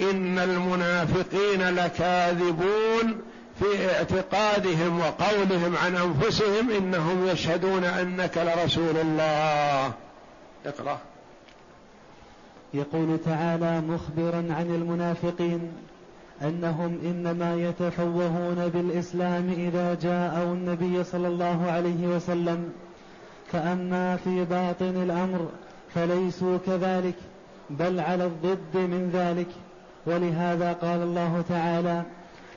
إن 0.00 0.38
المنافقين 0.38 1.74
لكاذبون 1.74 3.20
في 3.60 3.90
اعتقادهم 3.90 5.00
وقولهم 5.00 5.76
عن 5.76 5.96
أنفسهم 5.96 6.70
إنهم 6.70 7.26
يشهدون 7.26 7.84
أنك 7.84 8.38
لرسول 8.38 8.96
الله. 8.96 9.92
اقرأ. 10.66 10.98
يقول 12.74 13.18
تعالى 13.24 13.80
مخبرا 13.80 14.36
عن 14.36 14.74
المنافقين 14.74 15.72
أنهم 16.42 16.98
إنما 17.04 17.54
يتفوهون 17.54 18.68
بالإسلام 18.68 19.50
إذا 19.50 19.94
جاءوا 19.94 20.54
النبي 20.54 21.04
صلى 21.04 21.28
الله 21.28 21.70
عليه 21.70 22.06
وسلم 22.06 22.72
فأما 23.52 24.16
في 24.16 24.44
باطن 24.44 25.02
الأمر 25.02 25.48
فليسوا 25.94 26.58
كذلك. 26.66 27.14
بل 27.70 28.00
على 28.00 28.24
الضد 28.24 28.74
من 28.74 29.10
ذلك. 29.12 29.48
ولهذا 30.06 30.72
قال 30.72 31.02
الله 31.02 31.44
تعالى 31.48 32.02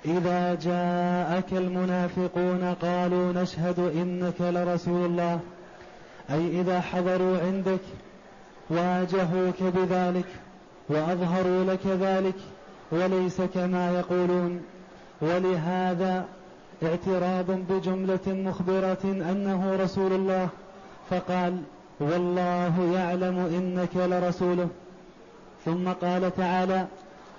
إذا 0.05 0.55
جاءك 0.55 1.53
المنافقون 1.53 2.75
قالوا 2.81 3.33
نشهد 3.33 3.79
إنك 3.79 4.41
لرسول 4.41 5.05
الله. 5.05 5.39
أي 6.29 6.61
إذا 6.61 6.81
حضروا 6.81 7.37
عندك 7.37 7.79
واجهوك 8.69 9.59
بذلك 9.61 10.25
وأظهروا 10.89 11.63
لك 11.63 11.87
ذلك 11.87 12.35
وليس 12.91 13.41
كما 13.41 13.91
يقولون. 13.91 14.61
ولهذا 15.21 16.25
اعتراض 16.83 17.51
بجملة 17.69 18.27
مخبرة 18.27 19.03
أنه 19.03 19.75
رسول 19.83 20.13
الله 20.13 20.49
فقال 21.09 21.61
والله 21.99 22.91
يعلم 22.93 23.37
إنك 23.39 23.95
لرسوله. 23.95 24.67
ثم 25.65 25.89
قال 25.89 26.35
تعالى 26.35 26.87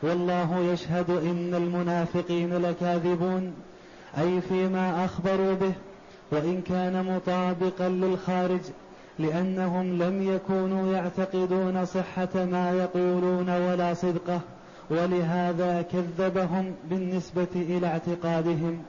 والله 0.03 0.59
يشهد 0.73 1.11
إن 1.11 1.55
المنافقين 1.55 2.57
لكاذبون 2.57 3.55
أي 4.19 4.41
فيما 4.41 5.05
أخبروا 5.05 5.55
به 5.55 5.73
وإن 6.33 6.63
كان 6.63 7.05
مطابقا 7.05 7.89
للخارج 7.89 8.61
لأنهم 9.19 10.03
لم 10.03 10.35
يكونوا 10.35 10.93
يعتقدون 10.93 11.85
صحة 11.85 12.29
ما 12.35 12.73
يقولون 12.73 13.51
ولا 13.51 13.95
صدقه 13.95 14.41
ولهذا 14.91 15.85
كذبهم 15.93 16.75
بالنسبة 16.85 17.47
إلى 17.55 17.87
اعتقادهم. 17.87 18.83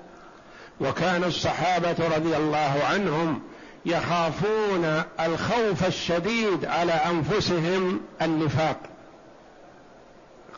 وكان 0.81 1.23
الصحابة 1.23 2.15
رضي 2.15 2.37
الله 2.37 2.73
عنهم 2.89 3.39
يخافون 3.85 4.85
الخوف 5.19 5.87
الشديد 5.87 6.65
على 6.65 6.91
أنفسهم 6.91 7.99
النفاق. 8.21 8.77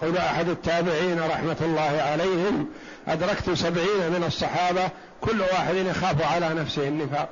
قول 0.02 0.18
أحد 0.18 0.50
التابعين 0.50 1.20
رحمة 1.20 1.58
الله 1.62 2.02
عليهم 2.02 2.68
أدركت 3.08 3.50
سبعين 3.52 4.12
من 4.12 4.24
الصحابة 4.28 4.90
كل 5.22 5.42
واحد 5.42 5.76
يخاف 5.76 6.22
على 6.22 6.50
نفسه 6.50 6.88
النفاق. 6.88 7.30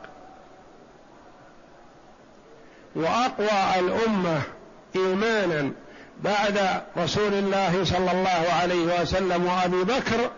وأقوى 2.95 3.79
الأمة 3.79 4.41
إيمانا 4.95 5.71
بعد 6.23 6.59
رسول 6.97 7.33
الله 7.33 7.83
صلى 7.83 8.11
الله 8.11 8.53
عليه 8.61 9.01
وسلم 9.01 9.45
وأبي 9.45 9.83
بكر 9.83 10.29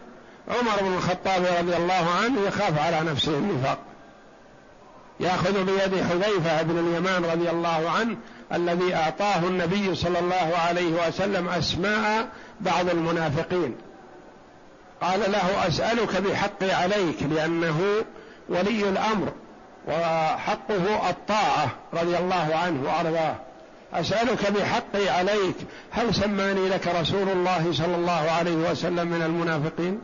عمر 0.48 0.82
بن 0.82 0.94
الخطاب 0.94 1.46
رضي 1.60 1.78
الله 1.78 2.10
عنه 2.24 2.42
يخاف 2.48 2.80
على 2.80 3.12
نفسه 3.12 3.32
النفاق. 3.32 3.78
يأخذ 5.20 5.64
بيد 5.64 6.04
حذيفة 6.04 6.62
بن 6.62 6.80
اليمان 6.80 7.26
رضي 7.26 7.50
الله 7.50 7.90
عنه 7.90 8.18
الذي 8.54 8.96
أعطاه 8.96 9.40
النبي 9.40 9.96
صلى 9.96 10.20
الله 10.20 10.58
عليه 10.68 11.08
وسلم 11.08 11.50
أسماء 11.50 12.28
بعض 12.60 12.90
المنافقين. 12.90 13.76
قال 15.02 15.20
له 15.20 15.68
أسألك 15.68 16.22
بحقي 16.22 16.72
عليك 16.72 17.24
لأنه 17.24 17.82
ولي 18.50 18.90
الأمر 18.90 19.32
وحقه 19.88 21.10
الطاعة 21.10 21.70
رضي 21.94 22.18
الله 22.18 22.56
عنه 22.56 22.84
وأرضاه. 22.84 23.36
أسألك 23.94 24.52
بحقي 24.52 25.10
عليك 25.10 25.56
هل 25.92 26.16
سماني 26.16 26.70
لك 26.70 26.88
رسول 26.88 27.30
الله 27.30 27.74
صلى 27.74 27.96
الله 27.96 28.32
عليه 28.32 28.72
وسلم 28.72 29.08
من 29.08 29.22
المنافقين؟ 29.22 30.00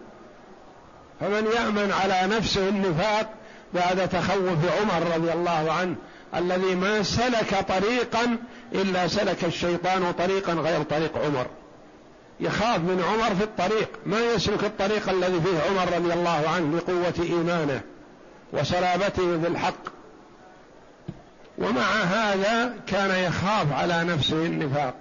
فمن 1.20 1.48
يأمن 1.56 1.92
على 1.92 2.36
نفسه 2.36 2.70
النفاق 2.70 3.30
بعد 3.74 4.10
تخوف 4.10 4.82
عمر 4.82 5.16
رضي 5.16 5.34
الله 5.34 5.72
عنه 5.72 5.96
الذي 6.36 6.76
ما 6.76 7.04
سلك 7.04 7.66
طريقا 7.68 8.38
إلا 8.74 9.08
سلك 9.08 9.44
الشيطان 9.44 10.12
طريقا 10.12 10.54
غير 10.54 10.84
طريق 10.84 11.18
عمر. 11.26 11.46
يخاف 12.40 12.80
من 12.80 13.04
عمر 13.10 13.36
في 13.36 13.44
الطريق 13.44 13.90
ما 14.06 14.20
يسلك 14.20 14.64
الطريق 14.64 15.10
الذي 15.10 15.42
فيه 15.42 15.60
عمر 15.70 15.96
رضي 15.96 16.14
الله 16.14 16.50
عنه 16.56 16.78
لقوة 16.78 17.14
إيمانه 17.20 17.82
وصلابته 18.54 19.42
في 19.42 19.48
الحق. 19.48 19.94
ومع 21.58 21.92
هذا 21.92 22.74
كان 22.88 23.24
يخاف 23.24 23.74
على 23.74 24.04
نفسه 24.04 24.46
النفاق. 24.46 24.94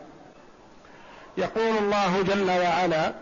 يقول 1.38 1.78
الله 1.78 2.22
جل 2.22 2.50
وعلا 2.50 3.12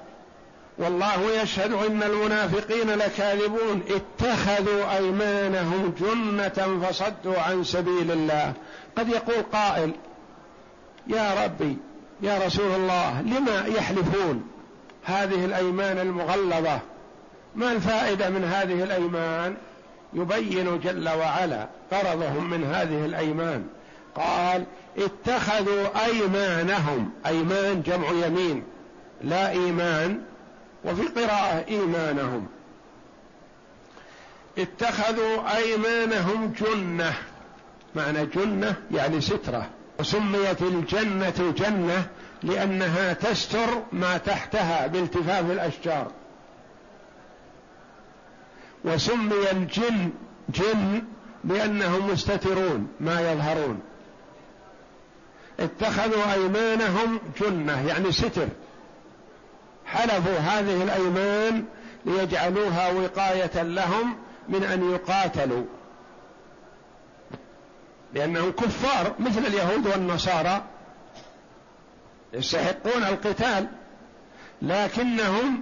والله 0.80 1.42
يشهد 1.42 1.72
إن 1.72 2.02
المنافقين 2.02 2.90
لكاذبون. 2.90 3.82
اتخذوا 3.88 4.96
أيمانهم 4.96 5.94
جنة 6.00 6.86
فصدوا 6.86 7.38
عن 7.38 7.64
سبيل 7.64 8.10
الله. 8.10 8.52
قد 8.96 9.08
يقول 9.08 9.42
قائل 9.52 9.92
يا 11.06 11.44
ربي 11.44 11.76
يا 12.22 12.38
رسول 12.46 12.74
الله 12.74 13.20
لما 13.20 13.66
يحلفون 13.66 14.48
هذه 15.04 15.44
الأيمان 15.44 15.98
المغلظة؟ 15.98 16.78
ما 17.54 17.72
الفائدة 17.72 18.30
من 18.30 18.44
هذه 18.44 18.82
الأيمان؟ 18.82 19.56
يبين 20.14 20.80
جل 20.80 21.08
وعلا 21.08 21.68
غرضهم 21.92 22.50
من 22.50 22.64
هذه 22.64 23.04
الأيمان. 23.04 23.66
قال 24.14 24.64
اتخذوا 24.98 26.04
أيمانهم. 26.06 27.10
أيمان 27.26 27.82
جمع 27.82 28.10
يمين 28.26 28.64
لا 29.22 29.50
إيمان. 29.50 30.29
وفي 30.84 31.02
قراءة 31.02 31.64
إيمانهم. 31.68 32.46
اتخذوا 34.58 35.56
أيمانهم 35.56 36.52
جنة. 36.60 37.14
معنى 37.94 38.26
جنة 38.26 38.74
يعني 38.90 39.20
سترة. 39.20 39.68
وسميت 40.00 40.62
الجنة 40.62 41.54
جنة 41.58 42.06
لأنها 42.42 43.12
تستر 43.12 43.82
ما 43.92 44.16
تحتها 44.18 44.86
بالتفاف 44.86 45.50
الأشجار. 45.50 46.12
وسمي 48.84 49.50
الجن 49.52 50.10
جن 50.48 51.02
لأنهم 51.44 52.10
مستترون 52.10 52.88
ما 53.00 53.32
يظهرون. 53.32 53.80
اتخذوا 55.60 56.32
أيمانهم 56.32 57.20
جنة 57.40 57.88
يعني 57.88 58.12
ستر. 58.12 58.48
حلفوا 59.92 60.38
هذه 60.38 60.82
الأيمان 60.82 61.64
ليجعلوها 62.06 62.92
وقاية 62.92 63.62
لهم 63.62 64.16
من 64.48 64.64
أن 64.64 64.90
يقاتلوا. 64.90 65.64
لأنهم 68.14 68.50
كفار 68.50 69.14
مثل 69.18 69.38
اليهود 69.38 69.86
والنصارى. 69.86 70.62
يستحقون 72.32 73.04
القتال. 73.04 73.66
لكنهم 74.62 75.60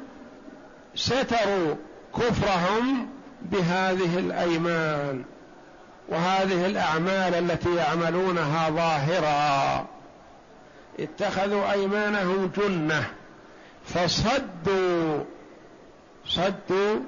ستروا 0.95 1.75
كفرهم 2.17 3.09
بهذه 3.43 4.19
الأيمان 4.19 5.25
وهذه 6.09 6.67
الأعمال 6.67 7.35
التي 7.35 7.75
يعملونها 7.75 8.71
ظاهرا. 8.71 9.87
اتخذوا 11.01 11.73
أيمانهم 11.73 12.51
جنة. 12.57 13.11
فصدوا 13.89 15.25
صدوا 16.27 17.01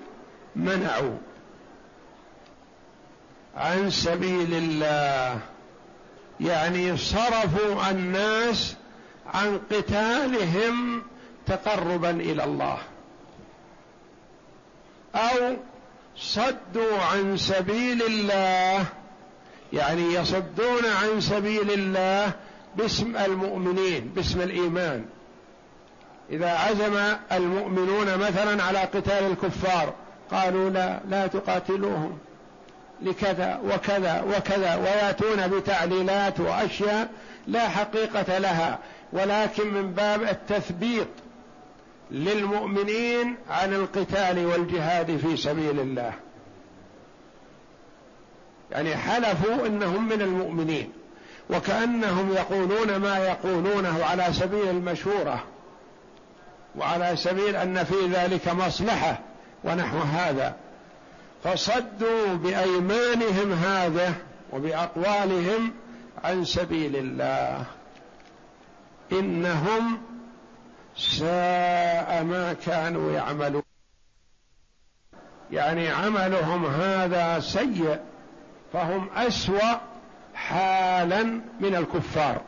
منعوا 0.57 1.19
عن 3.57 3.91
سبيل 3.91 4.55
الله. 4.55 5.41
يعني 6.41 6.97
صرفوا 6.97 7.91
الناس 7.91 8.77
عن 9.35 9.61
قتالهم 9.71 11.03
تقربا 11.47 12.11
إلى 12.11 12.45
الله. 12.45 12.79
أو 15.15 15.57
صدوا 16.17 16.99
عن 17.13 17.37
سبيل 17.37 18.03
الله 18.03 18.85
يعني 19.73 20.15
يصدون 20.15 20.85
عن 21.03 21.21
سبيل 21.21 21.71
الله 21.71 22.33
باسم 22.77 23.17
المؤمنين 23.17 24.09
باسم 24.17 24.41
الإيمان. 24.41 25.05
إذا 26.31 26.51
عزم 26.51 27.17
المؤمنون 27.33 28.17
مثلا 28.17 28.63
على 28.63 28.79
قتال 28.79 29.27
الكفار 29.31 29.95
قالوا 30.31 30.71
لا 30.71 31.01
لا 31.09 31.27
تقاتلوهم 31.27 32.19
لكذا 33.03 33.61
وكذا 33.65 34.23
وكذا 34.23 34.75
ويأتون 34.75 35.49
بتعليلات 35.49 36.41
وأشياء 36.41 37.11
لا 37.47 37.69
حقيقة 37.69 38.39
لها 38.39 38.79
ولكن 39.13 39.75
من 39.75 39.93
باب 39.93 40.23
التثبيط 40.23 41.07
للمؤمنين 42.11 43.37
عن 43.51 43.75
القتال 43.75 44.47
والجهاد 44.47 45.17
في 45.17 45.37
سبيل 45.37 45.81
الله. 45.81 46.13
يعني 48.71 48.97
حلفوا 48.97 49.67
إنهم 49.67 50.09
من 50.09 50.23
المؤمنين 50.23 50.93
وكأنهم 51.51 52.33
يقولون 52.33 52.97
ما 52.97 53.19
يقولونه 53.19 54.05
على 54.05 54.27
سبيل 54.33 54.69
المشورة. 54.69 55.45
وعلى 56.77 57.17
سبيل 57.17 57.57
أن 57.57 57.85
في 57.85 58.07
ذلك 58.07 58.49
مصلحة 58.49 59.19
ونحو 59.65 59.99
هذا. 59.99 60.57
فصدوا 61.45 62.35
بأيمانهم 62.35 63.53
هذا 63.53 64.15
وبأقوالهم 64.53 65.73
عن 66.25 66.45
سبيل 66.45 66.97
الله. 66.97 67.65
إنهم 69.13 70.03
ساء 70.97 72.25
ما 72.25 72.57
كانوا 72.67 73.13
يعملون. 73.13 73.63
يعني 75.53 75.89
عملهم 75.89 76.67
هذا 76.67 77.41
سيء 77.41 77.99
فهم 78.73 79.09
أسوأ 79.17 79.77
حالا 80.35 81.23
من 81.61 81.75
الكفار 81.75 82.41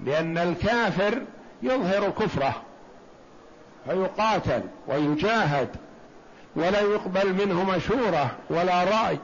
لأن 0.00 0.38
الكافر 0.38 1.22
يظهر 1.62 2.10
كفره. 2.10 2.62
فيقاتل 3.88 4.62
ويجاهد 4.88 5.68
ولا 6.56 6.80
يقبل 6.80 7.32
منه 7.32 7.64
مشورة 7.64 8.30
ولا 8.50 8.84
رأي. 8.84 9.18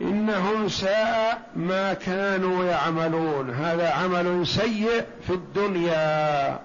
إنهم 0.00 0.68
ساء 0.68 1.42
ما 1.56 1.94
كانوا 1.94 2.64
يعملون. 2.64 3.50
هذا 3.50 3.90
عمل 3.90 4.46
سيء 4.46 5.04
في 5.26 5.30
الدنيا. 5.30 6.58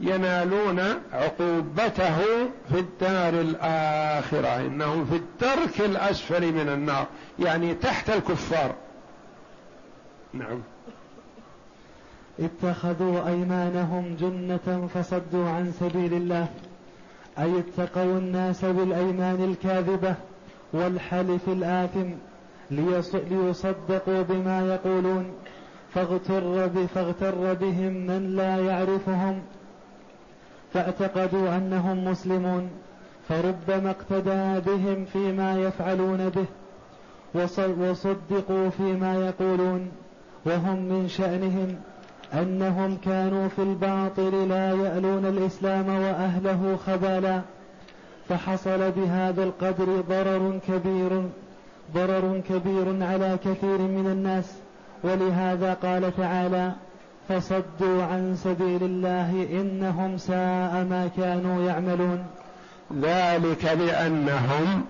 ينالون 0.00 0.80
عقوبته 1.12 2.16
في 2.70 2.78
الدار 2.78 3.34
الآخرة. 3.34 4.56
إنهم 4.56 5.06
في 5.06 5.16
الدرك 5.16 5.80
الأسفل 5.80 6.52
من 6.52 6.68
النار. 6.68 7.06
يعني 7.38 7.74
تحت 7.74 8.10
الكفار. 8.10 8.74
نعم. 10.32 10.62
اتخذوا 12.40 13.28
أيمانهم 13.28 14.16
جنة 14.20 14.88
فصدوا 14.94 15.48
عن 15.48 15.72
سبيل 15.80 16.14
الله 16.14 16.46
أي 17.38 17.58
اتقوا 17.58 18.18
الناس 18.18 18.64
بالأيمان 18.64 19.44
الكاذبة 19.44 20.14
والحلف 20.72 21.48
الآثم 21.48 22.10
ليصدقوا 23.30 24.22
بما 24.22 24.60
يقولون 24.74 25.32
فاغتر, 25.94 26.68
فاغتر 26.94 27.54
بهم 27.54 27.92
من 28.06 28.36
لا 28.36 28.56
يعرفهم. 28.56 29.42
فاعتقدوا 30.74 31.56
أنهم 31.56 32.04
مسلمون 32.04 32.70
فربما 33.28 33.90
اقتدى 33.90 34.60
بهم 34.70 35.04
فيما 35.04 35.58
يفعلون 35.58 36.28
به 36.28 36.46
وصدقوا 37.80 38.70
فيما 38.70 39.14
يقولون 39.26 39.90
وهم 40.46 40.78
من 40.82 41.08
شأنهم. 41.08 41.76
أنهم 42.34 42.98
كانوا 43.04 43.48
في 43.48 43.62
الباطل 43.62 44.48
لا 44.48 44.70
يألون 44.70 45.26
الإسلام 45.26 45.88
وأهله 45.88 46.78
خبالا 46.86 47.40
فحصل 48.28 48.90
بهذا 48.90 49.44
القدر 49.44 50.00
ضرر 50.08 50.58
كبير 50.68 51.22
ضرر 51.94 52.40
كبير 52.48 53.04
على 53.04 53.38
كثير 53.44 53.78
من 53.78 54.06
الناس. 54.12 54.52
ولهذا 55.04 55.74
قال 55.74 56.16
تعالى 56.16 56.72
فصدوا 57.28 58.02
عن 58.02 58.36
سبيل 58.36 58.82
الله 58.82 59.46
إنهم 59.50 60.18
ساء 60.18 60.86
ما 60.90 61.10
كانوا 61.16 61.64
يعملون 61.64 62.26
ذلك 63.02 63.76
بأنهم 63.78 64.84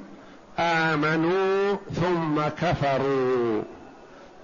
آمنوا 0.59 1.77
ثم 1.93 2.41
كفروا. 2.67 3.63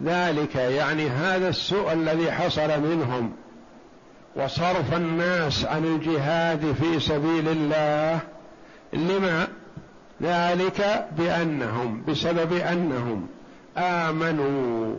ذلك 0.04 0.54
يعني 0.54 1.08
هذا 1.08 1.48
السوء 1.48 1.92
الذي 1.92 2.32
حصل 2.32 2.80
منهم 2.80 3.32
وصرف 4.36 4.94
الناس 4.94 5.64
عن 5.64 5.84
الجهاد 5.84 6.72
في 6.80 7.00
سبيل 7.00 7.48
الله. 7.48 8.20
لما؟ 8.92 9.48
ذلك 10.22 11.08
بأنهم 11.18 12.02
بسبب 12.08 12.52
أنهم 12.52 13.26
آمنوا. 13.76 14.96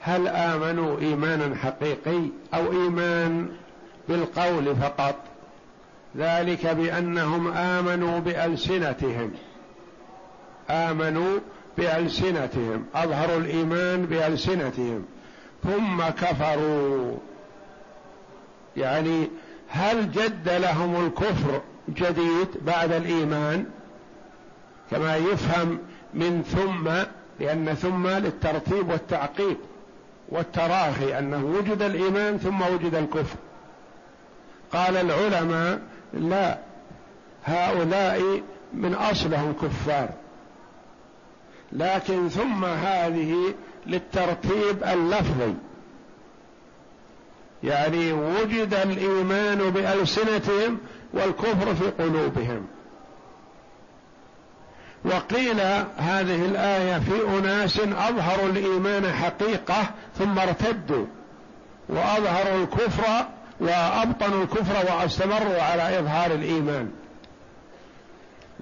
هل 0.00 0.28
آمنوا 0.28 0.98
إيمانا 0.98 1.56
حقيقي 1.56 2.20
أو 2.54 2.72
إيمان 2.72 3.48
بالقول 4.08 4.76
فقط؟ 4.76 5.16
ذلك 6.16 6.66
بأنهم 6.66 7.52
آمنوا 7.52 8.18
بألسنتهم. 8.18 9.32
آمنوا 10.70 11.38
بألسنتهم 11.78 12.86
أظهروا 12.94 13.36
الإيمان 13.36 14.06
بألسنتهم 14.06 15.04
ثم 15.64 16.02
كفروا. 16.02 17.16
يعني 18.76 19.28
هل 19.68 20.12
جد 20.12 20.48
لهم 20.48 21.06
الكفر 21.06 21.60
جديد 21.88 22.48
بعد 22.62 22.92
الإيمان؟ 22.92 23.66
كما 24.90 25.16
يفهم 25.16 25.78
من 26.14 26.42
ثم 26.42 26.90
لأن 27.40 27.74
ثم 27.74 28.08
للترتيب 28.08 28.88
والتعقيب 28.88 29.56
والتراخي 30.28 31.18
أنه 31.18 31.44
وجد 31.44 31.82
الإيمان 31.82 32.38
ثم 32.38 32.62
وجد 32.62 32.94
الكفر. 32.94 33.36
قال 34.72 34.96
العلماء 34.96 35.80
لا 36.14 36.58
هؤلاء 37.44 38.42
من 38.74 38.94
أصلهم 38.94 39.54
كفار. 39.62 40.08
لكن 41.74 42.28
ثم 42.28 42.64
هذه 42.64 43.54
للترتيب 43.86 44.84
اللفظي. 44.84 45.54
يعني 47.64 48.12
وجد 48.12 48.74
الإيمان 48.74 49.58
بألسنتهم 49.58 50.78
والكفر 51.12 51.74
في 51.74 52.02
قلوبهم. 52.02 52.66
وقيل 55.04 55.60
هذه 55.96 56.44
الآية 56.44 56.98
في 56.98 57.38
أناس 57.38 57.78
أظهروا 57.80 58.48
الإيمان 58.48 59.12
حقيقة 59.12 59.90
ثم 60.18 60.38
ارتدوا 60.38 61.06
وأظهروا 61.88 62.62
الكفر 62.62 63.26
وأبطنوا 63.60 64.42
الكفر 64.42 64.94
وأستمروا 64.94 65.62
على 65.62 65.98
إظهار 65.98 66.30
الإيمان. 66.32 66.90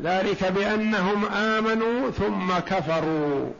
ذلك 0.01 0.45
بأنهم 0.45 1.25
آمنوا 1.25 2.11
ثم 2.11 2.53
كفروا. 2.53 3.51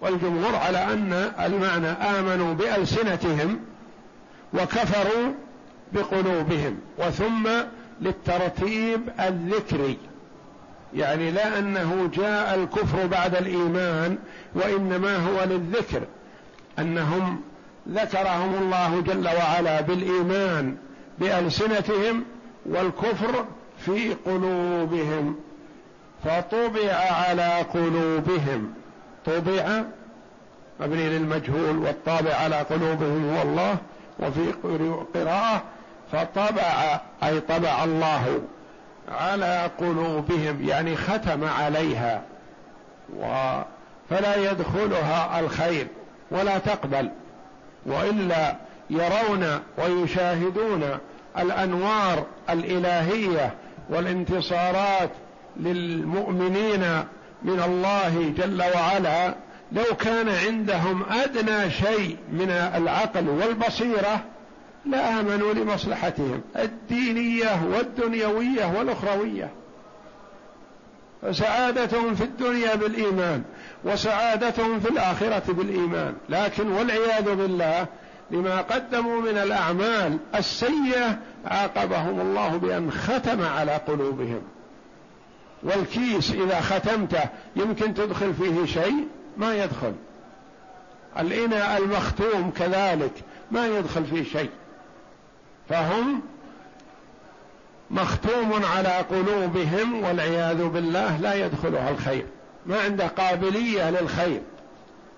والجمهور 0.00 0.56
على 0.56 0.78
أن 0.78 1.12
المعنى 1.40 1.88
آمنوا 1.88 2.54
بألسنتهم 2.54 3.60
وكفروا 4.54 5.32
بقلوبهم 5.92 6.78
وثم 6.98 7.48
للترتيب 8.00 9.00
الذكري. 9.20 9.98
يعني 10.94 11.30
لا 11.30 11.58
أنه 11.58 12.10
جاء 12.14 12.54
الكفر 12.54 13.06
بعد 13.06 13.36
الإيمان 13.36 14.18
وإنما 14.54 15.16
هو 15.16 15.44
للذكر. 15.44 16.02
أنهم 16.78 17.40
ذكرهم 17.88 18.54
الله 18.54 19.00
جل 19.00 19.28
وعلا 19.28 19.80
بالإيمان 19.80 20.76
بألسنتهم 21.18 22.24
والكفر 22.66 23.44
في 23.78 24.14
قلوبهم 24.14 25.36
فطبع 26.24 26.92
على 26.92 27.58
قلوبهم. 27.74 28.74
طبع 29.26 29.82
مبني 30.80 31.08
للمجهول 31.08 31.78
والطابع 31.78 32.34
على 32.34 32.56
قلوبهم 32.56 33.34
هو 33.34 33.42
الله 33.42 33.76
وفي 34.18 34.52
قراءة 35.14 35.62
فطبع 36.12 37.00
أي 37.22 37.40
طبع 37.40 37.84
الله 37.84 38.40
على 39.08 39.70
قلوبهم 39.80 40.68
يعني 40.68 40.96
ختم 40.96 41.44
عليها. 41.44 42.22
و 43.16 43.24
فلا 44.10 44.50
يدخلها 44.50 45.40
الخير 45.40 45.86
ولا 46.30 46.58
تقبل. 46.58 47.10
وإلا 47.86 48.54
يرون 48.90 49.60
ويشاهدون 49.78 50.98
الأنوار 51.38 52.24
الإلهية 52.50 53.54
والانتصارات 53.90 55.10
للمؤمنين 55.56 56.80
من 57.42 57.62
الله 57.62 58.32
جل 58.38 58.62
وعلا 58.74 59.34
لو 59.72 59.84
كان 59.98 60.28
عندهم 60.28 61.04
أدنى 61.10 61.70
شيء 61.70 62.16
من 62.32 62.50
العقل 62.50 63.28
والبصيرة 63.28 64.24
لآمنوا 64.86 65.54
لمصلحتهم 65.54 66.40
الدينية 66.56 67.64
والدنيوية 67.72 68.78
والأخروية. 68.78 69.50
فسعادتهم 71.22 72.14
في 72.14 72.24
الدنيا 72.24 72.74
بالإيمان 72.74 73.42
وسعادتهم 73.84 74.80
في 74.80 74.88
الآخرة 74.88 75.52
بالإيمان. 75.52 76.14
لكن 76.28 76.68
والعياذ 76.68 77.34
بالله 77.34 77.86
لما 78.30 78.60
قدموا 78.60 79.20
من 79.20 79.38
الأعمال 79.38 80.18
السيئة 80.34 81.18
عاقبهم 81.44 82.20
الله 82.20 82.56
بأن 82.56 82.90
ختم 82.90 83.42
على 83.42 83.72
قلوبهم. 83.72 84.42
والكيس 85.62 86.30
إذا 86.30 86.60
ختمته 86.60 87.24
يمكن 87.56 87.94
تدخل 87.94 88.34
فيه 88.34 88.66
شيء 88.66 89.08
ما 89.36 89.64
يدخل. 89.64 89.92
الإناء 91.18 91.78
المختوم 91.78 92.50
كذلك 92.50 93.12
ما 93.50 93.66
يدخل 93.66 94.04
فيه 94.04 94.24
شيء. 94.24 94.50
فهم 95.68 96.22
مختوم 97.90 98.62
على 98.76 98.88
قلوبهم 98.88 100.04
والعياذ 100.04 100.68
بالله 100.68 101.16
لا 101.16 101.34
يدخلها 101.34 101.90
الخير. 101.90 102.26
ما 102.66 102.80
عنده 102.80 103.06
قابلية 103.06 103.90
للخير. 103.90 104.42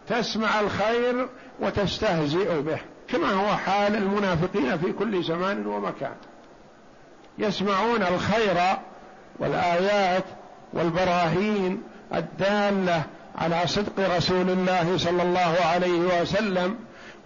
تسمع 0.09 0.61
الخير 0.61 1.29
وتستهزئ 1.61 2.61
به. 2.61 2.79
كما 3.13 3.33
هو 3.33 3.57
حال 3.57 3.97
المنافقين 3.97 4.79
في 4.79 4.93
كل 4.93 5.23
زمان 5.25 5.67
ومكان. 5.67 6.15
يسمعون 7.39 8.03
الخير 8.03 8.57
والآيات 9.39 10.25
والبراهين 10.73 11.83
الدالة 12.15 13.03
على 13.39 13.67
صدق 13.67 14.17
رسول 14.17 14.51
الله 14.51 14.99
صلى 14.99 15.23
الله 15.23 15.57
عليه 15.65 16.21
وسلم 16.21 16.77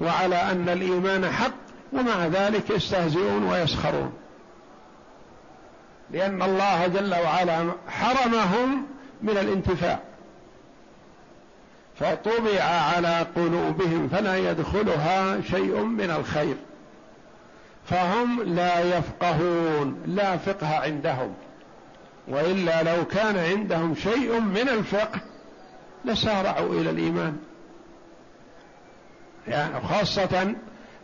وعلى 0.00 0.36
أن 0.36 0.68
الإيمان 0.68 1.30
حق 1.30 1.52
ومع 1.92 2.26
ذلك 2.26 2.70
يستهزئون 2.70 3.44
ويسخرون. 3.44 4.12
لأن 6.10 6.42
الله 6.42 6.86
جل 6.86 7.14
وعلا 7.14 7.72
حرمهم 7.88 8.86
من 9.22 9.38
الانتفاع. 9.38 9.98
فطبع 12.00 12.62
على 12.62 13.26
قلوبهم 13.36 14.08
فلا 14.08 14.50
يدخلها 14.50 15.40
شيء 15.50 15.82
من 15.82 16.10
الخير. 16.10 16.56
فهم 17.84 18.42
لا 18.42 18.98
يفقهون 18.98 20.02
لا 20.06 20.36
فقه 20.36 20.78
عندهم. 20.78 21.34
وإلا 22.28 22.82
لو 22.82 23.04
كان 23.04 23.36
عندهم 23.36 23.94
شيء 23.94 24.40
من 24.40 24.68
الفقه 24.68 25.20
لسارعوا 26.04 26.74
إلى 26.74 26.90
الإيمان. 26.90 27.36
يعني 29.48 29.80
خاصة 29.88 30.54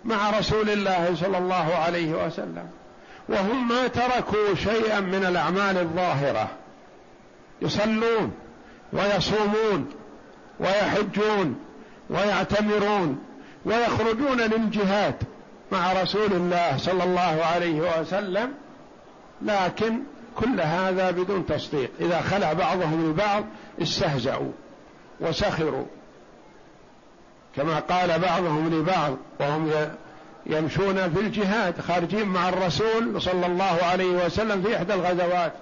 مع 0.05 0.31
رسول 0.39 0.71
الله 0.71 1.15
صلى 1.15 1.39
الله 1.39 1.75
عليه 1.75 2.27
وسلم. 2.27 2.69
وهم 3.29 3.69
ما 3.69 3.87
تركوا 3.87 4.55
شيئا 4.55 5.01
من 5.01 5.25
الأعمال 5.25 5.79
الظاهرة. 5.79 6.49
يصلون 7.63 8.35
ويصومون 8.93 9.91
ويحجون 10.61 11.57
ويعتمرون 12.11 13.19
ويخرجون 13.65 14.41
للجهاد 14.41 15.15
مع 15.73 15.93
رسول 16.03 16.33
الله 16.33 16.77
صلى 16.77 17.05
الله 17.05 17.45
عليه 17.55 18.01
وسلم 18.01 18.53
لكن 19.43 20.01
كل 20.37 20.61
هذا 20.61 21.11
بدون 21.11 21.47
تصديق. 21.47 21.91
إذا 22.01 22.21
خلع 22.21 22.53
بعضهم 22.53 23.05
البعض 23.05 23.45
استهزأوا 23.83 24.53
وسخروا. 25.21 25.85
كما 27.57 27.79
قال 27.79 28.19
بعضهم 28.19 28.75
لبعض 28.75 29.17
وهم 29.41 29.71
يمشون 30.47 31.15
في 31.15 31.21
الجهاد 31.21 31.81
خارجين 31.81 32.29
مع 32.29 32.49
الرسول 32.49 33.23
صلى 33.23 33.47
الله 33.47 33.79
عليه 33.83 34.27
وسلم 34.27 34.63
في 34.63 34.77
إحدى 34.77 34.95
الغزوات. 34.95 35.53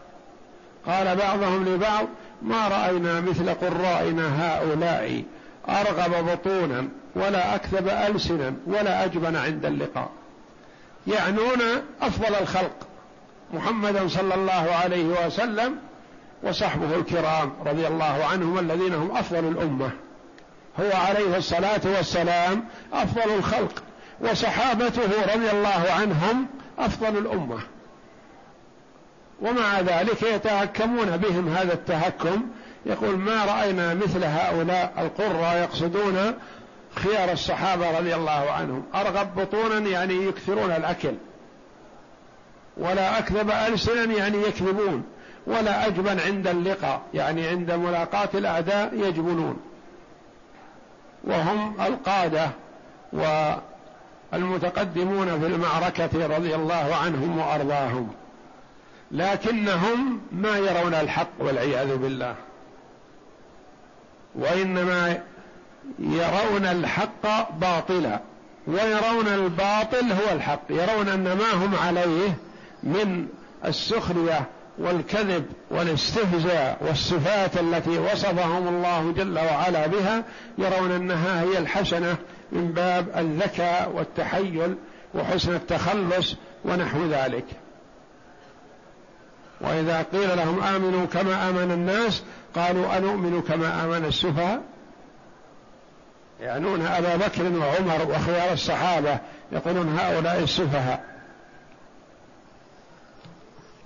قال 0.86 1.16
بعضهم 1.16 1.64
لبعض 1.64 2.06
ما 2.42 2.68
رأينا 2.68 3.20
مثل 3.20 3.54
قرائنا 3.54 4.56
هؤلاء 4.56 5.24
أرغب 5.68 6.30
بطونا 6.30 6.88
ولا 7.16 7.54
اكذب 7.54 7.88
ألسنا 7.88 8.54
ولا 8.66 9.04
أجبن 9.04 9.36
عند 9.36 9.64
اللقاء. 9.64 10.10
يعنون 11.06 11.62
أفضل 12.02 12.34
الخلق 12.40 12.86
محمدا 13.54 14.08
صلى 14.08 14.34
الله 14.34 14.74
عليه 14.82 15.26
وسلم 15.26 15.76
وصحبه 16.42 16.96
الكرام 16.96 17.52
رضي 17.66 17.86
الله 17.86 18.24
عنهم 18.24 18.58
الذين 18.58 18.94
هم 18.94 19.16
أفضل 19.16 19.38
الأمة. 19.38 19.90
هو 20.80 20.90
عليه 21.08 21.36
الصلاة 21.36 21.80
والسلام 21.84 22.64
أفضل 22.92 23.34
الخلق 23.38 23.82
وصحابته 24.20 25.34
رضي 25.34 25.50
الله 25.50 25.86
عنهم 25.90 26.46
أفضل 26.78 27.18
الأمة. 27.18 27.58
ومع 29.40 29.80
ذلك 29.80 30.22
يتهكمون 30.22 31.16
بهم 31.16 31.48
هذا 31.48 31.72
التهكم 31.72 32.42
يقول 32.86 33.16
ما 33.16 33.44
رأينا 33.44 33.94
مثل 33.94 34.24
هؤلاء 34.24 34.92
القرى 34.98 35.60
يقصدون 35.60 36.34
خيار 36.94 37.32
الصحابة 37.32 37.98
رضي 37.98 38.14
الله 38.14 38.50
عنهم. 38.50 38.82
أرغب 38.94 39.34
بطونا 39.40 39.78
يعني 39.78 40.26
يكثرون 40.26 40.70
الأكل. 40.70 41.14
ولا 42.76 43.18
أكذب 43.18 43.50
ألسنا 43.50 44.04
يعني 44.04 44.38
يكذبون. 44.38 45.04
ولا 45.46 45.86
أجبن 45.86 46.20
عند 46.20 46.46
اللقاء. 46.46 47.00
يعني 47.14 47.48
عند 47.48 47.70
ملاقاة 47.72 48.28
الأعداء 48.34 48.94
يجبنون. 48.94 49.56
وهم 51.24 51.80
القادة 51.80 52.50
والمتقدمون 54.32 55.40
في 55.40 55.46
المعركة 55.46 56.36
رضي 56.36 56.54
الله 56.54 56.96
عنهم 57.04 57.38
وأرضاهم. 57.38 58.08
لكنهم 59.12 60.20
ما 60.32 60.58
يرون 60.58 60.94
الحق 60.94 61.28
والعياذ 61.38 61.96
بالله. 61.96 62.34
وإنما 64.34 65.18
يرون 65.98 66.64
الحق 66.64 67.50
باطلا 67.60 68.20
ويرون 68.66 69.28
الباطل 69.28 70.12
هو 70.12 70.32
الحق 70.32 70.62
يرون 70.70 71.08
أن 71.08 71.24
ما 71.24 71.52
هم 71.52 71.74
عليه 71.74 72.36
من 72.82 73.26
السخرية 73.64 74.44
والكذب 74.78 75.46
والاستهزاء 75.70 76.78
والصفات 76.80 77.56
التي 77.56 77.98
وصفهم 77.98 78.68
الله 78.68 79.12
جل 79.16 79.38
وعلا 79.38 79.86
بها 79.86 80.24
يرون 80.58 80.92
أنها 80.92 81.42
هي 81.42 81.58
الحسنة 81.58 82.16
من 82.52 82.72
باب 82.72 83.08
الذكاء 83.16 83.92
والتحيل 83.94 84.76
وحسن 85.14 85.54
التخلص 85.54 86.36
ونحو 86.64 87.06
ذلك. 87.06 87.44
وإذا 89.60 90.06
قيل 90.12 90.36
لهم 90.36 90.62
آمنوا 90.62 91.06
كما 91.06 91.48
آمن 91.48 91.72
الناس 91.72 92.22
قالوا 92.54 92.96
أنؤمن 92.96 93.42
كما 93.42 93.84
آمن 93.84 94.04
السفهاء؟ 94.04 94.62
يعنون 96.40 96.86
أبا 96.86 97.16
بكر 97.16 97.42
وعمر 97.42 98.10
وخيار 98.10 98.52
الصحابة 98.52 99.18
يقولون 99.52 99.98
هؤلاء 99.98 100.42
السفهاء. 100.42 101.04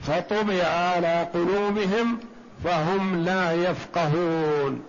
فطبع 0.02 0.64
على 0.64 1.26
قلوبهم 1.34 2.18
فهم 2.64 3.24
لا 3.24 3.52
يفقهون. 3.52 4.82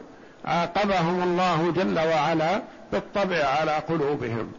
عاقبهم 0.45 1.23
الله 1.23 1.71
جل 1.75 1.99
وعلا 1.99 2.61
بالطبع 2.91 3.45
على 3.45 3.71
قلوبهم. 3.71 4.51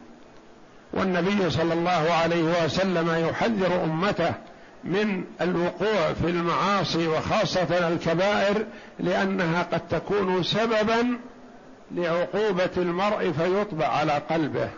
والنبي 0.92 1.50
صلى 1.50 1.72
الله 1.72 2.12
عليه 2.22 2.64
وسلم 2.64 3.28
يحذر 3.28 3.84
أمته 3.84 4.34
من 4.84 5.24
الوقوع 5.40 6.12
في 6.12 6.26
المعاصي 6.26 7.08
وخاصة 7.08 7.88
الكبائر 7.88 8.66
لأنها 9.00 9.62
قد 9.62 9.88
تكون 9.88 10.42
سببا 10.42 11.18
لعقوبة 11.90 12.70
المرء 12.76 13.32
فيطبع 13.32 13.86
على 13.86 14.12
قلبه. 14.12 14.68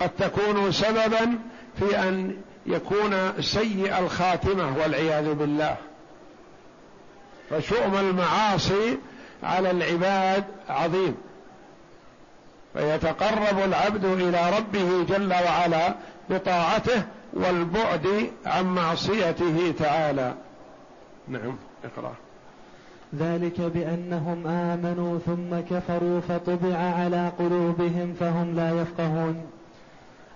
قد 0.00 0.10
تكون 0.18 0.72
سببا 0.72 1.38
في 1.78 1.98
أن 1.98 2.36
يكون 2.66 3.42
سيء 3.42 3.98
الخاتمة 3.98 4.78
والعياذ 4.78 5.34
بالله. 5.34 5.76
فشؤم 7.50 7.96
المعاصي 7.96 8.98
على 9.42 9.70
العباد 9.70 10.44
عظيم. 10.68 11.16
فيتقرب 12.74 13.58
العبد 13.64 14.04
إلى 14.04 14.58
ربه 14.58 15.04
جل 15.08 15.32
وعلا 15.32 15.94
بطاعته 16.30 17.02
والبعد 17.32 18.30
عن 18.46 18.74
معصيته 18.74 19.74
تعالى. 19.78 20.34
نعم 21.28 21.56
اقرأ. 21.84 22.14
ذلك 23.18 23.60
بأنهم 23.60 24.46
آمنوا 24.46 25.18
ثم 25.18 25.76
كفروا 25.76 26.20
فطبع 26.20 26.76
على 26.76 27.32
قلوبهم 27.38 28.14
فهم 28.20 28.56
لا 28.56 28.80
يفقهون. 28.82 29.42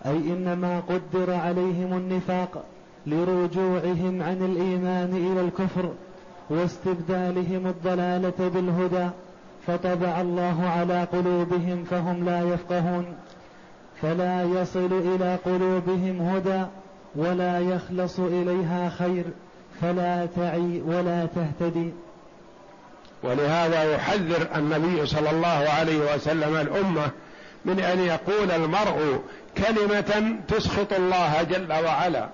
أي 0.06 0.16
إنما 0.16 0.80
قدر 0.80 1.34
عليهم 1.34 1.92
النفاق 1.92 2.64
لرجوعهم 3.06 4.22
عن 4.22 4.44
الإيمان 4.44 5.10
إلى 5.32 5.40
الكفر 5.40 5.92
واستبدالهم 6.50 7.66
الضلالة 7.66 8.48
بالهدى 8.54 9.08
فطبع 9.66 10.20
الله 10.20 10.66
على 10.66 11.04
قلوبهم 11.04 11.84
فهم 11.84 12.24
لا 12.24 12.54
يفقهون. 12.54 13.04
فلا 14.02 14.42
يصل 14.42 14.92
إلى 14.92 15.38
قلوبهم 15.44 16.20
هدى 16.20 16.64
ولا 17.16 17.60
يخلص 17.60 18.18
إليها 18.18 18.92
خير 18.98 19.24
فلا 19.82 20.26
تعي 20.36 20.82
ولا 20.86 21.26
تهتدي. 21.26 21.92
ولهذا 23.22 23.94
يحذر 23.94 24.48
النبي 24.56 25.06
صلى 25.06 25.30
الله 25.30 25.68
عليه 25.78 26.14
وسلم 26.14 26.56
الأمة 26.56 27.10
من 27.64 27.80
أن 27.80 27.98
يقول 27.98 28.50
المرء 28.50 29.20
كلمة 29.56 30.36
تسخط 30.48 30.92
الله 30.92 31.42
جل 31.42 31.72
وعلا. 31.72 32.28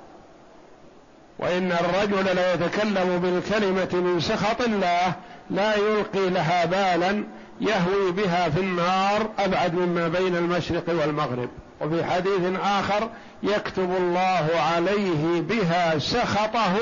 وإن 1.38 1.72
الرجل 1.72 2.36
ليتكلم 2.36 3.18
بالكلمة 3.18 4.02
من 4.02 4.20
سخط 4.20 4.62
الله 4.62 5.14
لا 5.50 5.76
يلقي 5.76 6.30
لها 6.30 6.64
بالا 6.64 7.24
يهوي 7.60 8.12
بها 8.12 8.48
في 8.48 8.60
النار 8.60 9.30
أبعد 9.38 9.74
مما 9.74 10.08
بين 10.08 10.36
المشرق 10.36 10.84
والمغرب. 10.88 11.48
وفي 11.82 12.04
حديث 12.04 12.58
آخر 12.64 13.08
يكتب 13.42 13.96
الله 13.96 14.48
عليه 14.74 15.40
بها 15.40 15.98
سخطه 15.98 16.76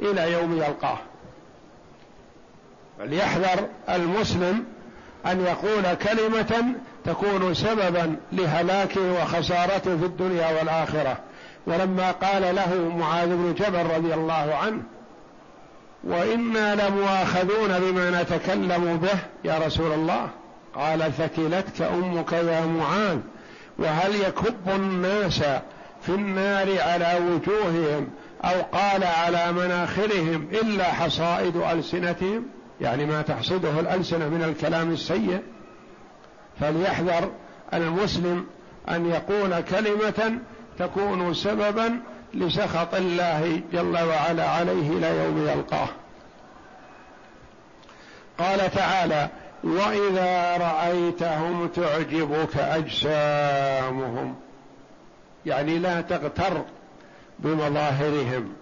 إلى 0.00 0.32
يوم 0.32 0.56
يلقاه. 0.56 0.98
فليحذر 2.98 3.66
المسلم 3.88 4.64
أن 5.26 5.40
يقول 5.40 5.94
كلمة 5.94 6.64
تكون 7.04 7.54
سببا 7.54 8.16
لهلاكه 8.32 9.12
وخسارته 9.12 9.96
في 9.96 10.04
الدنيا 10.04 10.58
والآخرة. 10.58 11.16
ولما 11.66 12.10
قال 12.10 12.54
له 12.54 12.96
معاذ 12.96 13.28
بن 13.28 13.54
جبل 13.54 13.86
رضي 13.96 14.14
الله 14.14 14.54
عنه 14.62 14.82
وإنا 16.04 16.74
لمؤاخذون 16.74 17.80
بما 17.80 18.22
نتكلم 18.22 18.96
به 18.96 19.18
يا 19.44 19.58
رسول 19.66 19.92
الله. 19.92 20.28
قال 20.74 21.12
ثكلتك 21.12 21.82
أمك 21.82 22.32
يا 22.32 22.66
معاذ. 22.66 23.18
وهل 23.78 24.14
يكب 24.14 24.68
الناس 24.68 25.38
في 26.02 26.08
النار 26.08 26.80
على 26.80 27.20
وجوههم 27.20 28.08
أو 28.44 28.62
قال 28.62 29.04
على 29.04 29.52
مناخرهم 29.52 30.48
إلا 30.52 30.84
حصائد 30.84 31.56
ألسنتهم؟ 31.56 32.46
يعني 32.80 33.06
ما 33.06 33.22
تحصده 33.22 33.80
الألسنة 33.80 34.28
من 34.28 34.42
الكلام 34.42 34.92
السيء. 34.92 35.42
فليحذر 36.60 37.30
المسلم 37.74 38.46
أن 38.88 39.06
يقول 39.06 39.60
كلمة 39.60 40.38
تكون 40.78 41.34
سببا 41.34 42.00
لسخط 42.34 42.94
الله 42.94 43.60
جل 43.72 43.98
وعلا 44.04 44.48
عليه 44.48 44.90
إلى 44.90 45.24
يوم 45.24 45.48
يلقاه. 45.48 45.88
قال 48.38 48.70
تعالى 48.70 49.28
وإذا 49.64 50.56
رأيتهم 50.56 51.68
تعجبك 51.68 52.56
أجسامهم. 52.56 54.34
يعني 55.46 55.78
لا 55.78 56.00
تغتر 56.00 56.64
بمظاهرهم. 57.38 58.52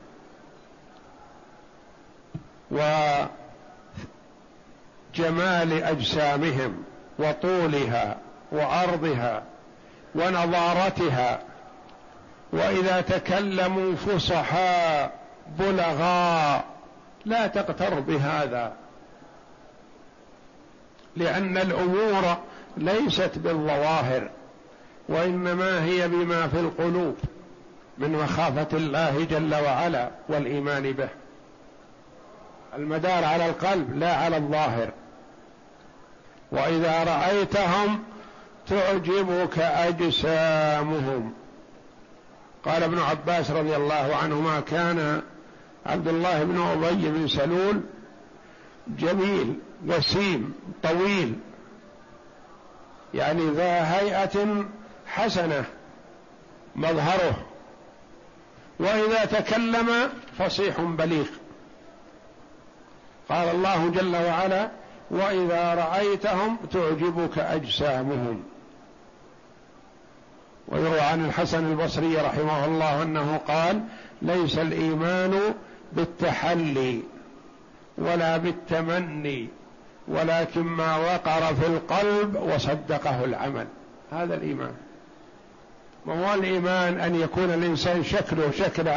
وجمال 5.11 5.82
أجسامهم 5.82 6.84
وطولها 7.18 8.16
وعرضها 8.53 9.42
ونضارتها 10.14 11.40
وإذا 12.53 13.01
تكلموا 13.01 13.95
فصحاء 13.95 15.12
بلغاء 15.59 16.64
لا 17.24 17.47
تغتر 17.47 18.01
بهذا. 18.01 18.72
لأن 21.17 21.57
الأمور 21.59 22.37
ليست 22.77 23.39
بالظواهر 23.39 24.31
وإنما 25.09 25.85
هي 25.85 26.09
بما 26.09 26.49
في 26.49 26.61
القلوب 26.61 27.17
من 27.99 28.12
مخافة 28.12 28.69
الله 28.73 29.25
جل 29.25 29.55
وعلا 29.55 30.11
والإيمان 30.29 30.93
به. 30.93 31.09
المدار 32.77 33.25
على 33.25 33.47
القلب 33.47 33.99
لا 33.99 34.17
على 34.17 34.37
الظاهر. 34.37 34.91
وإذا 36.53 37.05
رأيتهم 37.05 38.03
تعجبك 38.69 39.59
أجسامهم. 39.59 41.33
قال 42.65 42.83
ابن 42.83 42.99
عباس 42.99 43.51
رضي 43.51 43.77
الله 43.77 44.17
عنهما 44.23 44.61
كان 44.61 45.23
عبد 45.87 46.09
الله 46.09 46.45
بن 46.45 46.61
أبي 46.61 47.11
بن 47.11 47.29
سلول 47.29 47.81
جميل 48.99 49.55
وسيم 49.87 50.55
طويل. 50.82 51.39
يعني 53.14 53.51
ذا 53.51 53.99
هيئة 53.99 54.64
حسنة 55.07 55.64
مظهره. 56.76 57.47
وإذا 58.78 59.24
تكلم 59.24 59.89
فصيح 60.39 60.80
بليغ. 60.80 61.26
قال 63.28 63.49
الله 63.49 63.89
جل 63.89 64.16
وعلا 64.16 64.70
وإذا 65.11 65.74
رأيتهم 65.74 66.57
تعجبك 66.72 67.39
أجسامهم. 67.39 68.43
ويروى 70.68 71.01
عن 71.01 71.24
الحسن 71.24 71.70
البصري 71.70 72.16
رحمه 72.16 72.64
الله 72.64 73.03
أنه 73.03 73.37
قال 73.37 73.85
ليس 74.22 74.59
الإيمان 74.59 75.55
بالتحلي 75.93 77.03
ولا 77.99 78.37
بالتمني. 78.37 79.49
ولكن 80.09 80.63
ما 80.63 80.97
وقر 80.97 81.55
في 81.55 81.67
القلب 81.67 82.37
وصدقه 82.37 83.25
العمل. 83.25 83.67
هذا 84.13 84.35
الإيمان. 84.35 84.73
ما 86.07 86.31
هو 86.31 86.35
الإيمان 86.35 87.01
أن 87.01 87.15
يكون 87.15 87.45
الإنسان 87.45 88.05
شكله 88.05 88.51
شكل 88.51 88.89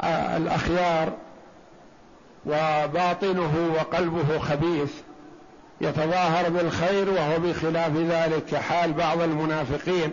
آه، 0.00 0.36
الأخيار 0.36 1.12
وباطنه 2.46 3.72
وقلبه 3.76 4.38
خبيث 4.38 4.92
يتظاهر 5.80 6.48
بالخير 6.48 7.10
وهو 7.10 7.38
بخلاف 7.38 7.96
ذلك 7.96 8.44
كحال 8.44 8.92
بعض 8.92 9.20
المنافقين 9.20 10.12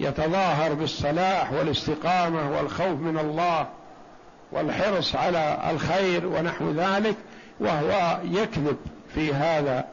يتظاهر 0.00 0.74
بالصلاح 0.74 1.52
والاستقامة 1.52 2.56
والخوف 2.56 3.00
من 3.00 3.18
الله 3.18 3.66
والحرص 4.52 5.16
على 5.16 5.58
الخير 5.70 6.26
ونحو 6.26 6.70
ذلك 6.70 7.16
وهو 7.60 8.18
يكذب. 8.24 8.76
في 9.14 9.34
هذا 9.34 9.84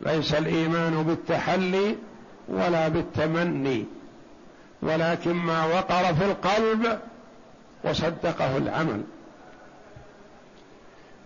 ليس 0.00 0.34
الإيمان 0.34 1.02
بالتحلي 1.02 1.96
ولا 2.48 2.88
بالتمني 2.88 3.86
ولكن 4.82 5.32
ما 5.32 5.64
وقر 5.64 6.14
في 6.14 6.24
القلب 6.24 6.98
وصدقه 7.84 8.56
العمل. 8.56 9.02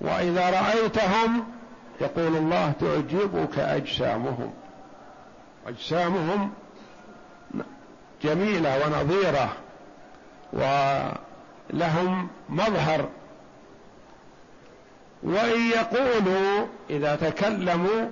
وإذا 0.01 0.51
رأيتهم 0.51 1.45
يقول 2.01 2.37
الله 2.37 2.73
تعجبك 2.81 3.59
أجسامهم 3.59 4.53
أجسامهم 5.67 6.51
جميلة 8.23 8.87
ونظيرة 8.87 9.53
ولهم 10.53 12.29
مظهر 12.49 13.09
وإن 15.23 15.71
يقولوا 15.71 16.67
إذا 16.91 17.17
تكلموا 17.17 18.09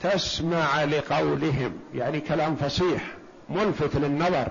تسمع 0.00 0.84
لقولهم 0.84 1.72
يعني 1.94 2.20
كلام 2.20 2.56
فصيح 2.56 3.02
ملفت 3.48 3.96
للنظر. 3.96 4.48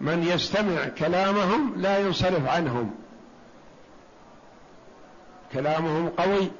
من 0.00 0.22
يستمع 0.22 0.84
كلامهم 0.98 1.74
لا 1.76 1.98
ينصرف 1.98 2.48
عنهم. 2.48 2.90
كلامهم 5.52 6.08
قوي. 6.08 6.50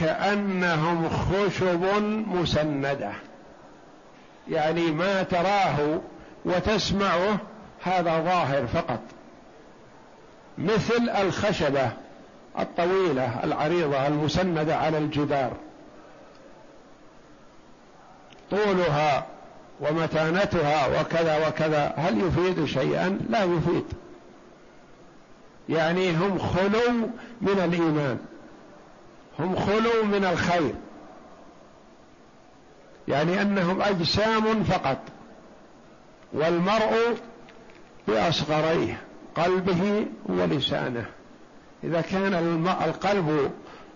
كأنهم 0.00 1.08
خشب 1.08 1.84
مسندة. 2.26 3.12
يعني 4.48 4.90
ما 4.90 5.22
تراه 5.22 6.00
وتسمعه 6.44 7.38
هذا 7.82 8.20
ظاهر 8.20 8.66
فقط. 8.66 9.00
مثل 10.60 11.08
الخشبة 11.08 11.90
الطويلة 12.58 13.44
العريضة 13.44 14.06
المسندة 14.06 14.76
على 14.76 14.98
الجدار. 14.98 15.52
طولها 18.50 19.26
ومتانتها 19.80 21.00
وكذا 21.00 21.48
وكذا 21.48 21.94
هل 21.96 22.20
يفيد 22.20 22.64
شيئا؟ 22.64 23.18
لا 23.30 23.44
يفيد. 23.44 23.84
يعني 25.68 26.16
هم 26.16 26.38
خلو 26.38 26.92
من 27.40 27.58
الإيمان 27.64 28.18
هم 29.38 29.56
خلو 29.56 30.04
من 30.04 30.24
الخير. 30.24 30.74
يعني 33.08 33.42
أنهم 33.42 33.82
أجسام 33.82 34.64
فقط 34.64 34.98
والمرء 36.32 37.16
بأصغريه. 38.08 39.00
قلبه 39.36 40.06
ولسانه. 40.26 41.06
إذا 41.84 42.00
كان 42.00 42.34
القلب 42.84 43.50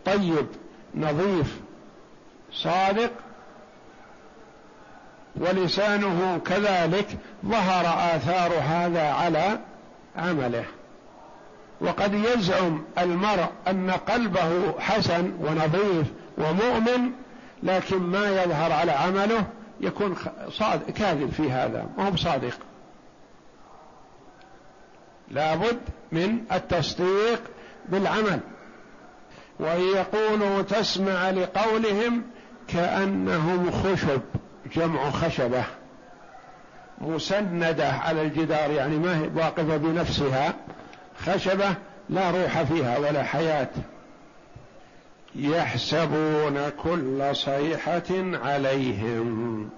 طيب 0.05 0.47
نظيف 0.95 1.61
صادق 2.53 3.11
ولسانه 5.37 6.41
كذلك 6.47 7.07
ظهر 7.47 8.17
آثار 8.17 8.53
هذا 8.53 9.13
على 9.13 9.59
عمله. 10.17 10.65
وقد 11.81 12.15
يزعم 12.15 12.83
المرء 12.99 13.47
أن 13.69 13.91
قلبه 13.91 14.81
حسن 14.81 15.33
ونظيف 15.41 16.07
ومؤمن 16.39 17.11
لكن 17.63 17.99
ما 17.99 18.43
يظهر 18.43 18.73
على 18.73 18.93
عمله 18.93 19.47
يكون 19.81 20.17
كاذب 20.97 21.31
في 21.31 21.51
هذا 21.51 21.87
ما 21.99 22.09
هو 22.09 22.17
صادق 22.17 22.55
لابد 25.31 25.81
من 26.13 26.39
التصديق 26.53 27.41
بالعمل. 27.89 28.41
وإن 29.59 29.81
يقولوا 29.81 30.63
تسمع 30.63 31.31
لقولهم 31.31 32.23
كأنهم 32.69 33.71
خشب 33.71 34.21
جمع 34.77 35.11
خشبة 35.11 35.65
مسندة 37.01 37.89
على 37.89 38.23
الجدار 38.23 38.71
يعني 38.71 38.97
ما 38.97 39.19
هي 39.19 39.31
واقفة 39.37 39.77
بنفسها 39.77 40.55
خشبة 41.27 41.75
لا 42.09 42.31
روح 42.31 42.63
فيها 42.63 42.99
ولا 42.99 43.23
حياة. 43.23 43.69
يحسبون 45.35 46.71
كل 46.83 47.37
صيحة 47.37 48.03
عليهم. 48.45 49.71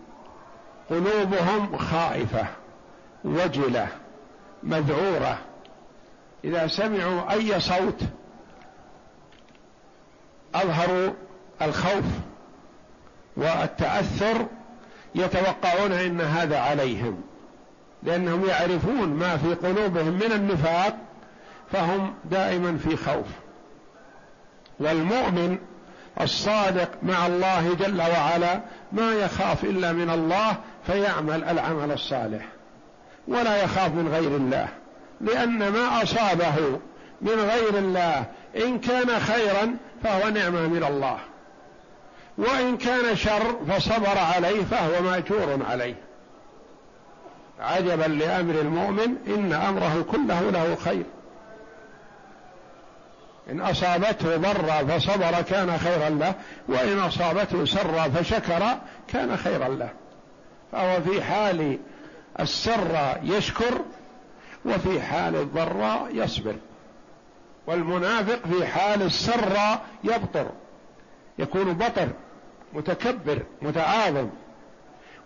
قلوبهم 0.90 1.76
خائفة 1.76 2.46
وجلة. 3.24 3.88
مذعورة. 4.66 5.38
إذا 6.44 6.66
سمعوا 6.66 7.32
أي 7.32 7.60
صوت 7.60 8.00
أظهروا 10.54 11.12
الخوف 11.62 12.04
والتأثر 13.36 14.46
يتوقعون 15.14 15.92
إن 15.92 16.20
هذا 16.20 16.58
عليهم 16.58 17.22
لأنهم 18.02 18.46
يعرفون 18.46 19.08
ما 19.08 19.36
في 19.36 19.54
قلوبهم 19.54 20.12
من 20.12 20.32
النفاق 20.32 20.96
فهم 21.72 22.14
دائما 22.24 22.78
في 22.78 22.96
خوف. 22.96 23.26
والمؤمن 24.80 25.58
الصادق 26.20 26.90
مع 27.02 27.26
الله 27.26 27.74
جل 27.74 28.00
وعلا 28.00 28.60
ما 28.92 29.12
يخاف 29.12 29.64
إلا 29.64 29.92
من 29.92 30.10
الله 30.10 30.56
فيعمل 30.86 31.44
العمل 31.44 31.92
الصالح. 31.92 32.55
ولا 33.28 33.62
يخاف 33.62 33.92
من 33.92 34.08
غير 34.08 34.36
الله 34.36 34.68
لأن 35.20 35.68
ما 35.68 36.02
أصابه 36.02 36.80
من 37.20 37.40
غير 37.50 37.78
الله 37.78 38.24
إن 38.56 38.78
كان 38.78 39.20
خيرا 39.20 39.76
فهو 40.04 40.28
نعمة 40.28 40.60
من 40.60 40.84
الله 40.84 41.18
وإن 42.38 42.76
كان 42.76 43.16
شر 43.16 43.56
فصبر 43.68 44.18
عليه 44.18 44.64
فهو 44.64 45.02
مأجور 45.02 45.58
عليه. 45.70 45.94
عجبا 47.60 48.04
لأمر 48.04 48.54
المؤمن 48.54 49.16
إن 49.26 49.52
أمره 49.52 50.04
كله 50.12 50.50
له 50.50 50.76
خير. 50.84 51.04
إن 53.50 53.60
أصابته 53.60 54.36
ضر 54.36 54.86
فصبر 54.88 55.42
كان 55.42 55.78
خيرا 55.78 56.08
له 56.08 56.34
وإن 56.68 56.98
أصابته 56.98 57.64
سر 57.64 58.10
فشكر 58.10 58.78
كان 59.08 59.36
خيرا 59.36 59.68
له. 59.68 59.90
فهو 60.72 61.00
في 61.00 61.22
حال 61.22 61.78
السر 62.40 63.18
يشكر 63.22 63.80
وفي 64.64 65.02
حال 65.02 65.36
الضراء 65.36 66.08
يصبر 66.12 66.56
والمنافق 67.66 68.46
في 68.46 68.66
حال 68.66 69.02
السر 69.02 69.58
يبطر 70.04 70.50
يكون 71.38 71.72
بطر 71.74 72.08
متكبر 72.72 73.42
متعاظم 73.62 74.28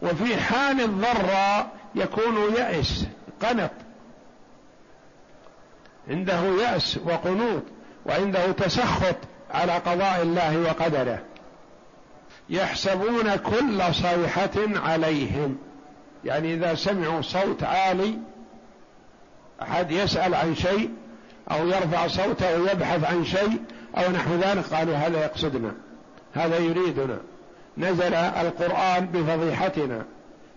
وفي 0.02 0.36
حال 0.36 0.80
الضراء 0.80 1.70
يكون 1.94 2.54
يأس 2.56 3.06
قنط 3.42 3.70
عنده 6.08 6.40
يأس 6.40 6.98
وقنوط 7.04 7.62
وعنده 8.06 8.52
تسخط 8.52 9.16
على 9.50 9.72
قضاء 9.72 10.22
الله 10.22 10.58
وقدره 10.60 11.22
يحسبون 12.50 13.36
كل 13.36 13.94
صيحة 13.94 14.50
عليهم 14.56 15.58
يعني 16.24 16.54
إذا 16.54 16.74
سمعوا 16.74 17.22
صوت 17.22 17.62
عالي 17.62 18.18
أحد 19.62 19.90
يسأل 19.90 20.34
عن 20.34 20.54
شيء 20.54 20.90
أو 21.50 21.66
يرفع 21.66 22.06
صوته 22.06 22.60
ويبحث 22.60 23.04
عن 23.04 23.24
شيء 23.24 23.62
أو 23.98 24.12
نحو 24.12 24.34
ذلك 24.34 24.74
قالوا 24.74 24.94
هذا 24.94 25.24
يقصدنا 25.24 25.72
هذا 26.34 26.58
يريدنا. 26.58 27.18
نزل 27.78 28.14
القرآن 28.14 29.06
بفضيحتنا 29.06 30.04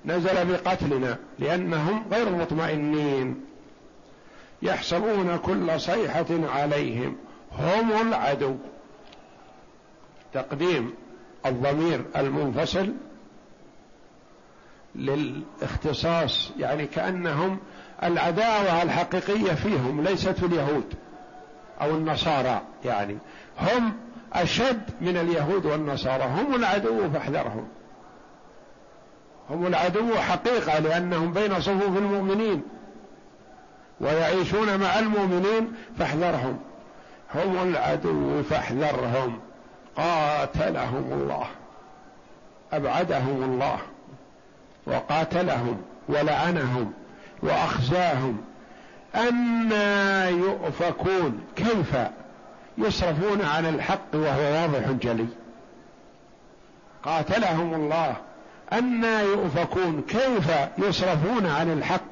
نزل 0.05 0.45
بقتلنا 0.45 1.17
لأنهم 1.39 2.05
غير 2.11 2.29
مطمئنين 2.29 3.45
يحسبون 4.61 5.37
كل 5.37 5.81
صيحة 5.81 6.25
عليهم 6.29 7.15
هم 7.59 8.07
العدو. 8.07 8.55
تقديم 10.33 10.93
الضمير 11.45 12.05
المنفصل 12.15 12.93
للاختصاص 14.95 16.51
يعني 16.59 16.85
كأنهم 16.87 17.59
العداوة 18.03 18.83
الحقيقية 18.83 19.53
فيهم 19.53 20.01
ليست 20.01 20.43
اليهود 20.43 20.93
أو 21.81 21.89
النصارى 21.89 22.61
يعني 22.85 23.17
هم 23.61 23.93
أشد 24.33 24.81
من 25.01 25.17
اليهود 25.17 25.65
والنصارى 25.65 26.23
هم 26.23 26.55
العدو 26.55 27.09
فاحذرهم. 27.09 27.67
هم 29.49 29.67
العدو 29.67 30.15
حقيقة 30.15 30.79
لأنهم 30.79 31.33
بين 31.33 31.61
صفوف 31.61 31.97
المؤمنين 31.97 32.61
ويعيشون 34.01 34.79
مع 34.79 34.99
المؤمنين 34.99 35.73
فاحذرهم. 35.99 36.59
هم 37.35 37.69
العدو 37.69 38.43
فاحذرهم. 38.43 39.39
قاتلهم 39.97 41.13
الله. 41.13 41.45
أبعدهم 42.73 43.43
الله. 43.43 43.79
وقاتلهم 44.85 45.81
ولعنهم 46.09 46.93
وأخزاهم 47.41 48.37
أنا 49.15 50.29
يؤفكون 50.29 51.43
كيف 51.55 51.95
يصرفون 52.77 53.41
عن 53.41 53.65
الحق 53.65 54.15
وهو 54.15 54.41
واضح 54.41 54.91
جلي 54.91 55.27
قاتلهم 57.03 57.73
الله 57.73 58.15
أنا 58.73 59.21
يؤفكون 59.21 60.01
كيف 60.01 60.51
يصرفون 60.77 61.45
عن 61.45 61.71
الحق 61.71 62.05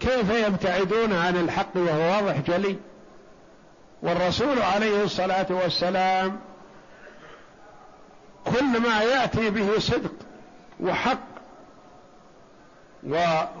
كيف 0.00 0.30
يبتعدون 0.30 1.12
عن 1.12 1.36
الحق 1.36 1.76
وهو 1.76 2.00
واضح 2.00 2.40
جلي 2.40 2.76
والرسول 4.02 4.62
عليه 4.62 5.04
الصلاة 5.04 5.46
والسلام 5.50 6.40
كل 8.44 8.80
ما 8.80 9.02
يأتي 9.02 9.50
به 9.50 9.78
صدق 9.78 10.12
وحق 10.80 11.33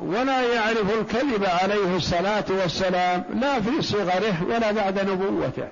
ولا 0.02 0.54
يعرف 0.54 1.00
الكذب 1.00 1.44
عليه 1.44 1.96
الصلاة 1.96 2.44
والسلام 2.48 3.24
لا 3.40 3.60
في 3.60 3.82
صغره 3.82 4.44
ولا 4.48 4.72
بعد 4.72 5.10
نبوته. 5.10 5.68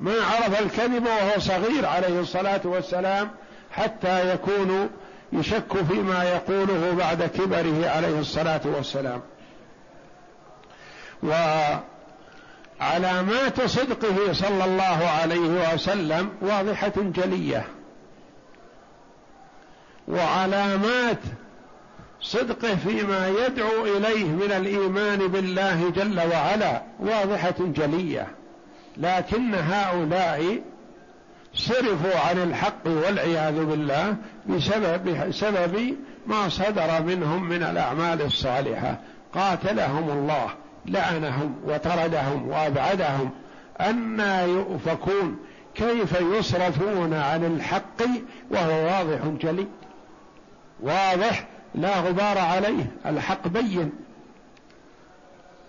ما 0.00 0.12
عرف 0.12 0.60
الكذب 0.60 1.06
وهو 1.06 1.38
صغير 1.38 1.86
عليه 1.86 2.20
الصلاة 2.20 2.60
والسلام 2.64 3.30
حتى 3.70 4.34
يكون 4.34 4.90
يشك 5.32 5.76
فيما 5.88 6.24
يقوله 6.24 6.94
بعد 6.98 7.22
كبره 7.22 7.88
عليه 7.88 8.20
الصلاة 8.20 8.60
والسلام. 8.64 9.20
و 11.22 11.32
علامات 12.80 13.60
صدقه 13.66 14.32
صلى 14.32 14.64
الله 14.64 15.08
عليه 15.20 15.74
وسلم 15.74 16.30
واضحة 16.40 16.92
جلية. 16.96 17.64
وعلامات 20.08 21.18
صدقه 22.20 22.76
فيما 22.76 23.28
يدعو 23.28 23.84
إليه 23.84 24.24
من 24.24 24.52
الإيمان 24.52 25.18
بالله 25.18 25.90
جل 25.90 26.20
وعلا 26.32 26.82
واضحة 27.00 27.54
جلية. 27.60 28.26
لكن 28.96 29.54
هؤلاء 29.54 30.60
صرفوا 31.54 32.20
عن 32.28 32.42
الحق 32.42 32.86
والعياذ 32.86 33.64
بالله 33.64 34.16
بسبب 34.46 35.30
سبب 35.30 35.96
ما 36.26 36.48
صدر 36.48 37.02
منهم 37.02 37.48
من 37.48 37.62
الأعمال 37.62 38.22
الصالحة. 38.22 39.00
قاتلهم 39.34 40.10
الله 40.10 40.50
لعنهم 40.86 41.56
وطردهم 41.64 42.48
وأبعدهم. 42.48 43.30
أنا 43.80 44.42
يؤفكون 44.44 45.38
كيف 45.74 46.20
يصرفون 46.20 47.14
عن 47.14 47.44
الحق؟ 47.44 48.02
وهو 48.50 48.84
واضح 48.84 49.20
جلي. 49.40 49.66
واضح 50.80 51.46
لا 51.74 52.00
غبار 52.00 52.38
عليه 52.38 52.86
الحق 53.06 53.48
بين. 53.48 53.90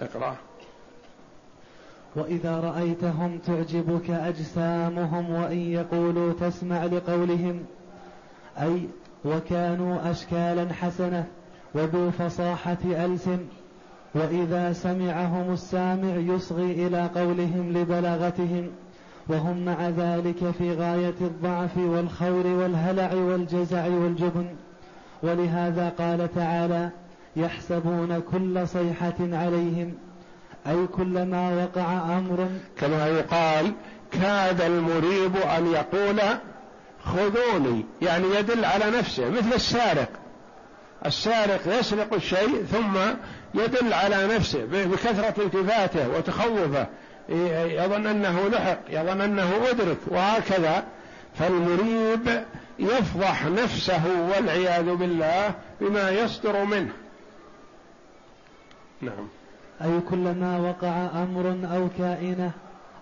اقرأ. 0.02 0.36
وإذا 2.16 2.60
رأيتهم 2.60 3.38
تعجبك 3.38 4.10
أجسامهم 4.10 5.30
وإن 5.30 5.58
يقولوا 5.58 6.34
تسمع 6.34 6.86
لقولهم 6.86 7.66
أي 8.62 8.88
وكانوا 9.26 10.12
أشكالا 10.12 10.74
حسنة 10.74 11.26
وذو 11.74 12.12
فصاحة 12.12 12.78
ألسن 12.86 13.40
وإذا 14.16 14.74
سمعهم 14.74 15.54
السامع 15.54 16.16
يصغي 16.16 16.88
إلى 16.88 17.10
قولهم 17.16 17.74
لبلاغتهم 17.74 18.70
وهم 19.28 19.66
مع 19.66 19.90
ذلك 19.90 20.52
في 20.52 20.74
غاية 20.74 21.16
الضعف 21.22 21.78
والخور 21.78 22.48
والهلع 22.48 23.14
والجزع 23.14 23.88
والجبن. 23.88 24.46
ولهذا 25.24 25.94
قال 25.98 26.36
تعالى 26.36 26.90
يحسبون 27.36 28.22
كل 28.32 28.68
صيحة 28.68 29.16
عليهم 29.20 29.94
أي 30.68 30.88
كلما 30.88 31.54
وقع 31.54 32.18
أمر. 32.18 32.48
كما 32.78 33.08
يقال 33.08 33.74
كاد 34.12 34.62
المريب 34.62 35.36
أن 35.58 35.68
يقول 35.68 36.22
خذوني 37.04 37.86
يعني 38.02 38.36
يدل 38.36 38.66
على 38.66 38.98
نفسه 38.98 39.30
مثل 39.30 39.54
السارق. 39.56 40.10
السارق 41.06 41.80
يسرق 41.80 42.14
الشيء 42.14 42.66
ثم 42.72 42.98
يدل 43.54 43.94
على 43.94 44.36
نفسه 44.36 44.66
بكثرة 44.66 45.44
التفاته 45.44 46.10
وتخوفه. 46.10 46.88
يظن 47.66 48.08
أنه 48.08 48.50
لحق 48.50 48.80
يظن 48.90 49.22
أنه 49.22 49.52
أدرك 49.70 49.98
وهكذا. 50.08 50.84
فالمريب 51.40 52.44
يفضح 52.80 53.46
نفسه 53.46 54.30
والعياذ 54.30 54.96
بالله 54.96 55.54
بما 55.82 56.10
يصدر 56.10 56.66
منه. 56.66 56.92
نعم. 59.02 59.28
أي 59.82 60.00
كلما 60.10 60.60
وقع 60.60 61.24
أمر 61.24 61.58
أو 61.76 61.88
كائنة 61.98 62.52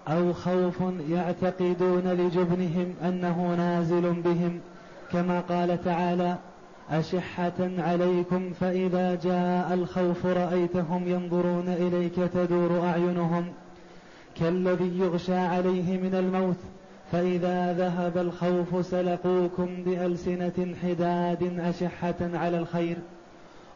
أو 0.08 0.34
خوف 0.34 0.76
يعتقدون 1.10 2.04
لجبنهم 2.08 2.94
أنه 3.04 3.56
نازل 3.58 4.14
بهم 4.14 4.60
كما 5.12 5.40
قال 5.40 5.84
تعالى 5.84 6.38
أشحة 6.92 7.54
عليكم 7.78 8.54
فإذا 8.60 9.16
جاء 9.24 9.74
الخوف 9.74 10.26
رأيتهم 10.26 11.08
ينظرون 11.08 11.68
إليك 11.68 12.16
تدور 12.16 12.86
أعينهم 12.86 13.54
كالذي 14.40 15.00
يغشى 15.00 15.38
عليه 15.38 15.98
من 15.98 16.16
الموت 16.16 16.58
فإذا 17.12 17.74
ذهب 17.74 18.18
الخوف 18.18 18.86
سلقوكم 18.86 19.84
بألسنة 19.86 20.76
حداد 20.84 21.60
أشحة 21.60 22.16
على 22.34 22.58
الخير. 22.58 22.98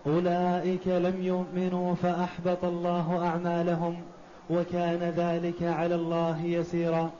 أولئك 0.07 0.87
لم 0.87 1.23
يؤمنوا 1.23 1.95
فأحبط 1.95 2.63
الله 2.63 3.27
أعمالهم 3.27 4.01
وكان 4.49 5.13
ذلك 5.17 5.63
على 5.63 5.95
الله 5.95 6.41
يسيرا. 6.45 7.11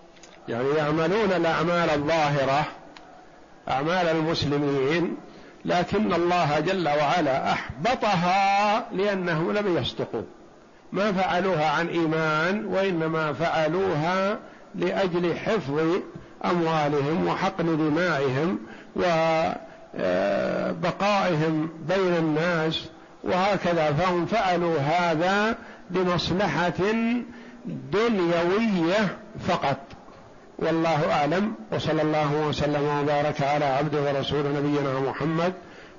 يعني 0.49 0.70
يعملون 0.70 1.32
الأعمال 1.32 1.89
الظاهرة 1.89 2.66
أعمال 3.70 4.07
المسلمين 4.07 5.16
لكن 5.66 6.14
الله 6.14 6.59
جل 6.59 6.88
وعلا 6.88 7.51
أحبطها 7.51 8.86
لأنهم 8.91 9.51
لم 9.51 9.78
يصدقوا. 9.78 10.24
ما 10.91 11.12
فعلوها 11.12 11.70
عن 11.70 11.88
إيمان 11.88 12.66
وإنما 12.66 13.34
فعلوها 13.34 14.39
لأجل 14.76 15.36
حفظ 15.36 15.80
أموالهم 16.45 17.28
وحقن 17.28 17.78
دمائهم 17.78 18.59
وبقائهم 20.76 21.69
بين 21.89 22.15
الناس 22.17 22.89
وهكذا. 23.24 23.91
فهم 23.91 24.26
فعلوا 24.26 24.78
هذا 24.80 25.55
لمصلحه 25.91 26.93
دنيوية 27.65 29.17
فقط. 29.47 29.78
والله 30.59 31.11
أعلم. 31.11 31.53
وصلى 31.72 32.01
الله 32.01 32.47
وسلم 32.47 32.84
وبارك 32.84 33.41
على 33.41 33.65
عبده 33.65 34.01
ورسول 34.01 34.45
نبينا 34.45 34.99
محمد 34.99 35.53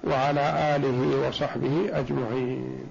وعلى 0.04 0.76
آله 0.76 1.28
وصحبه 1.28 1.90
أجمعين. 1.92 2.88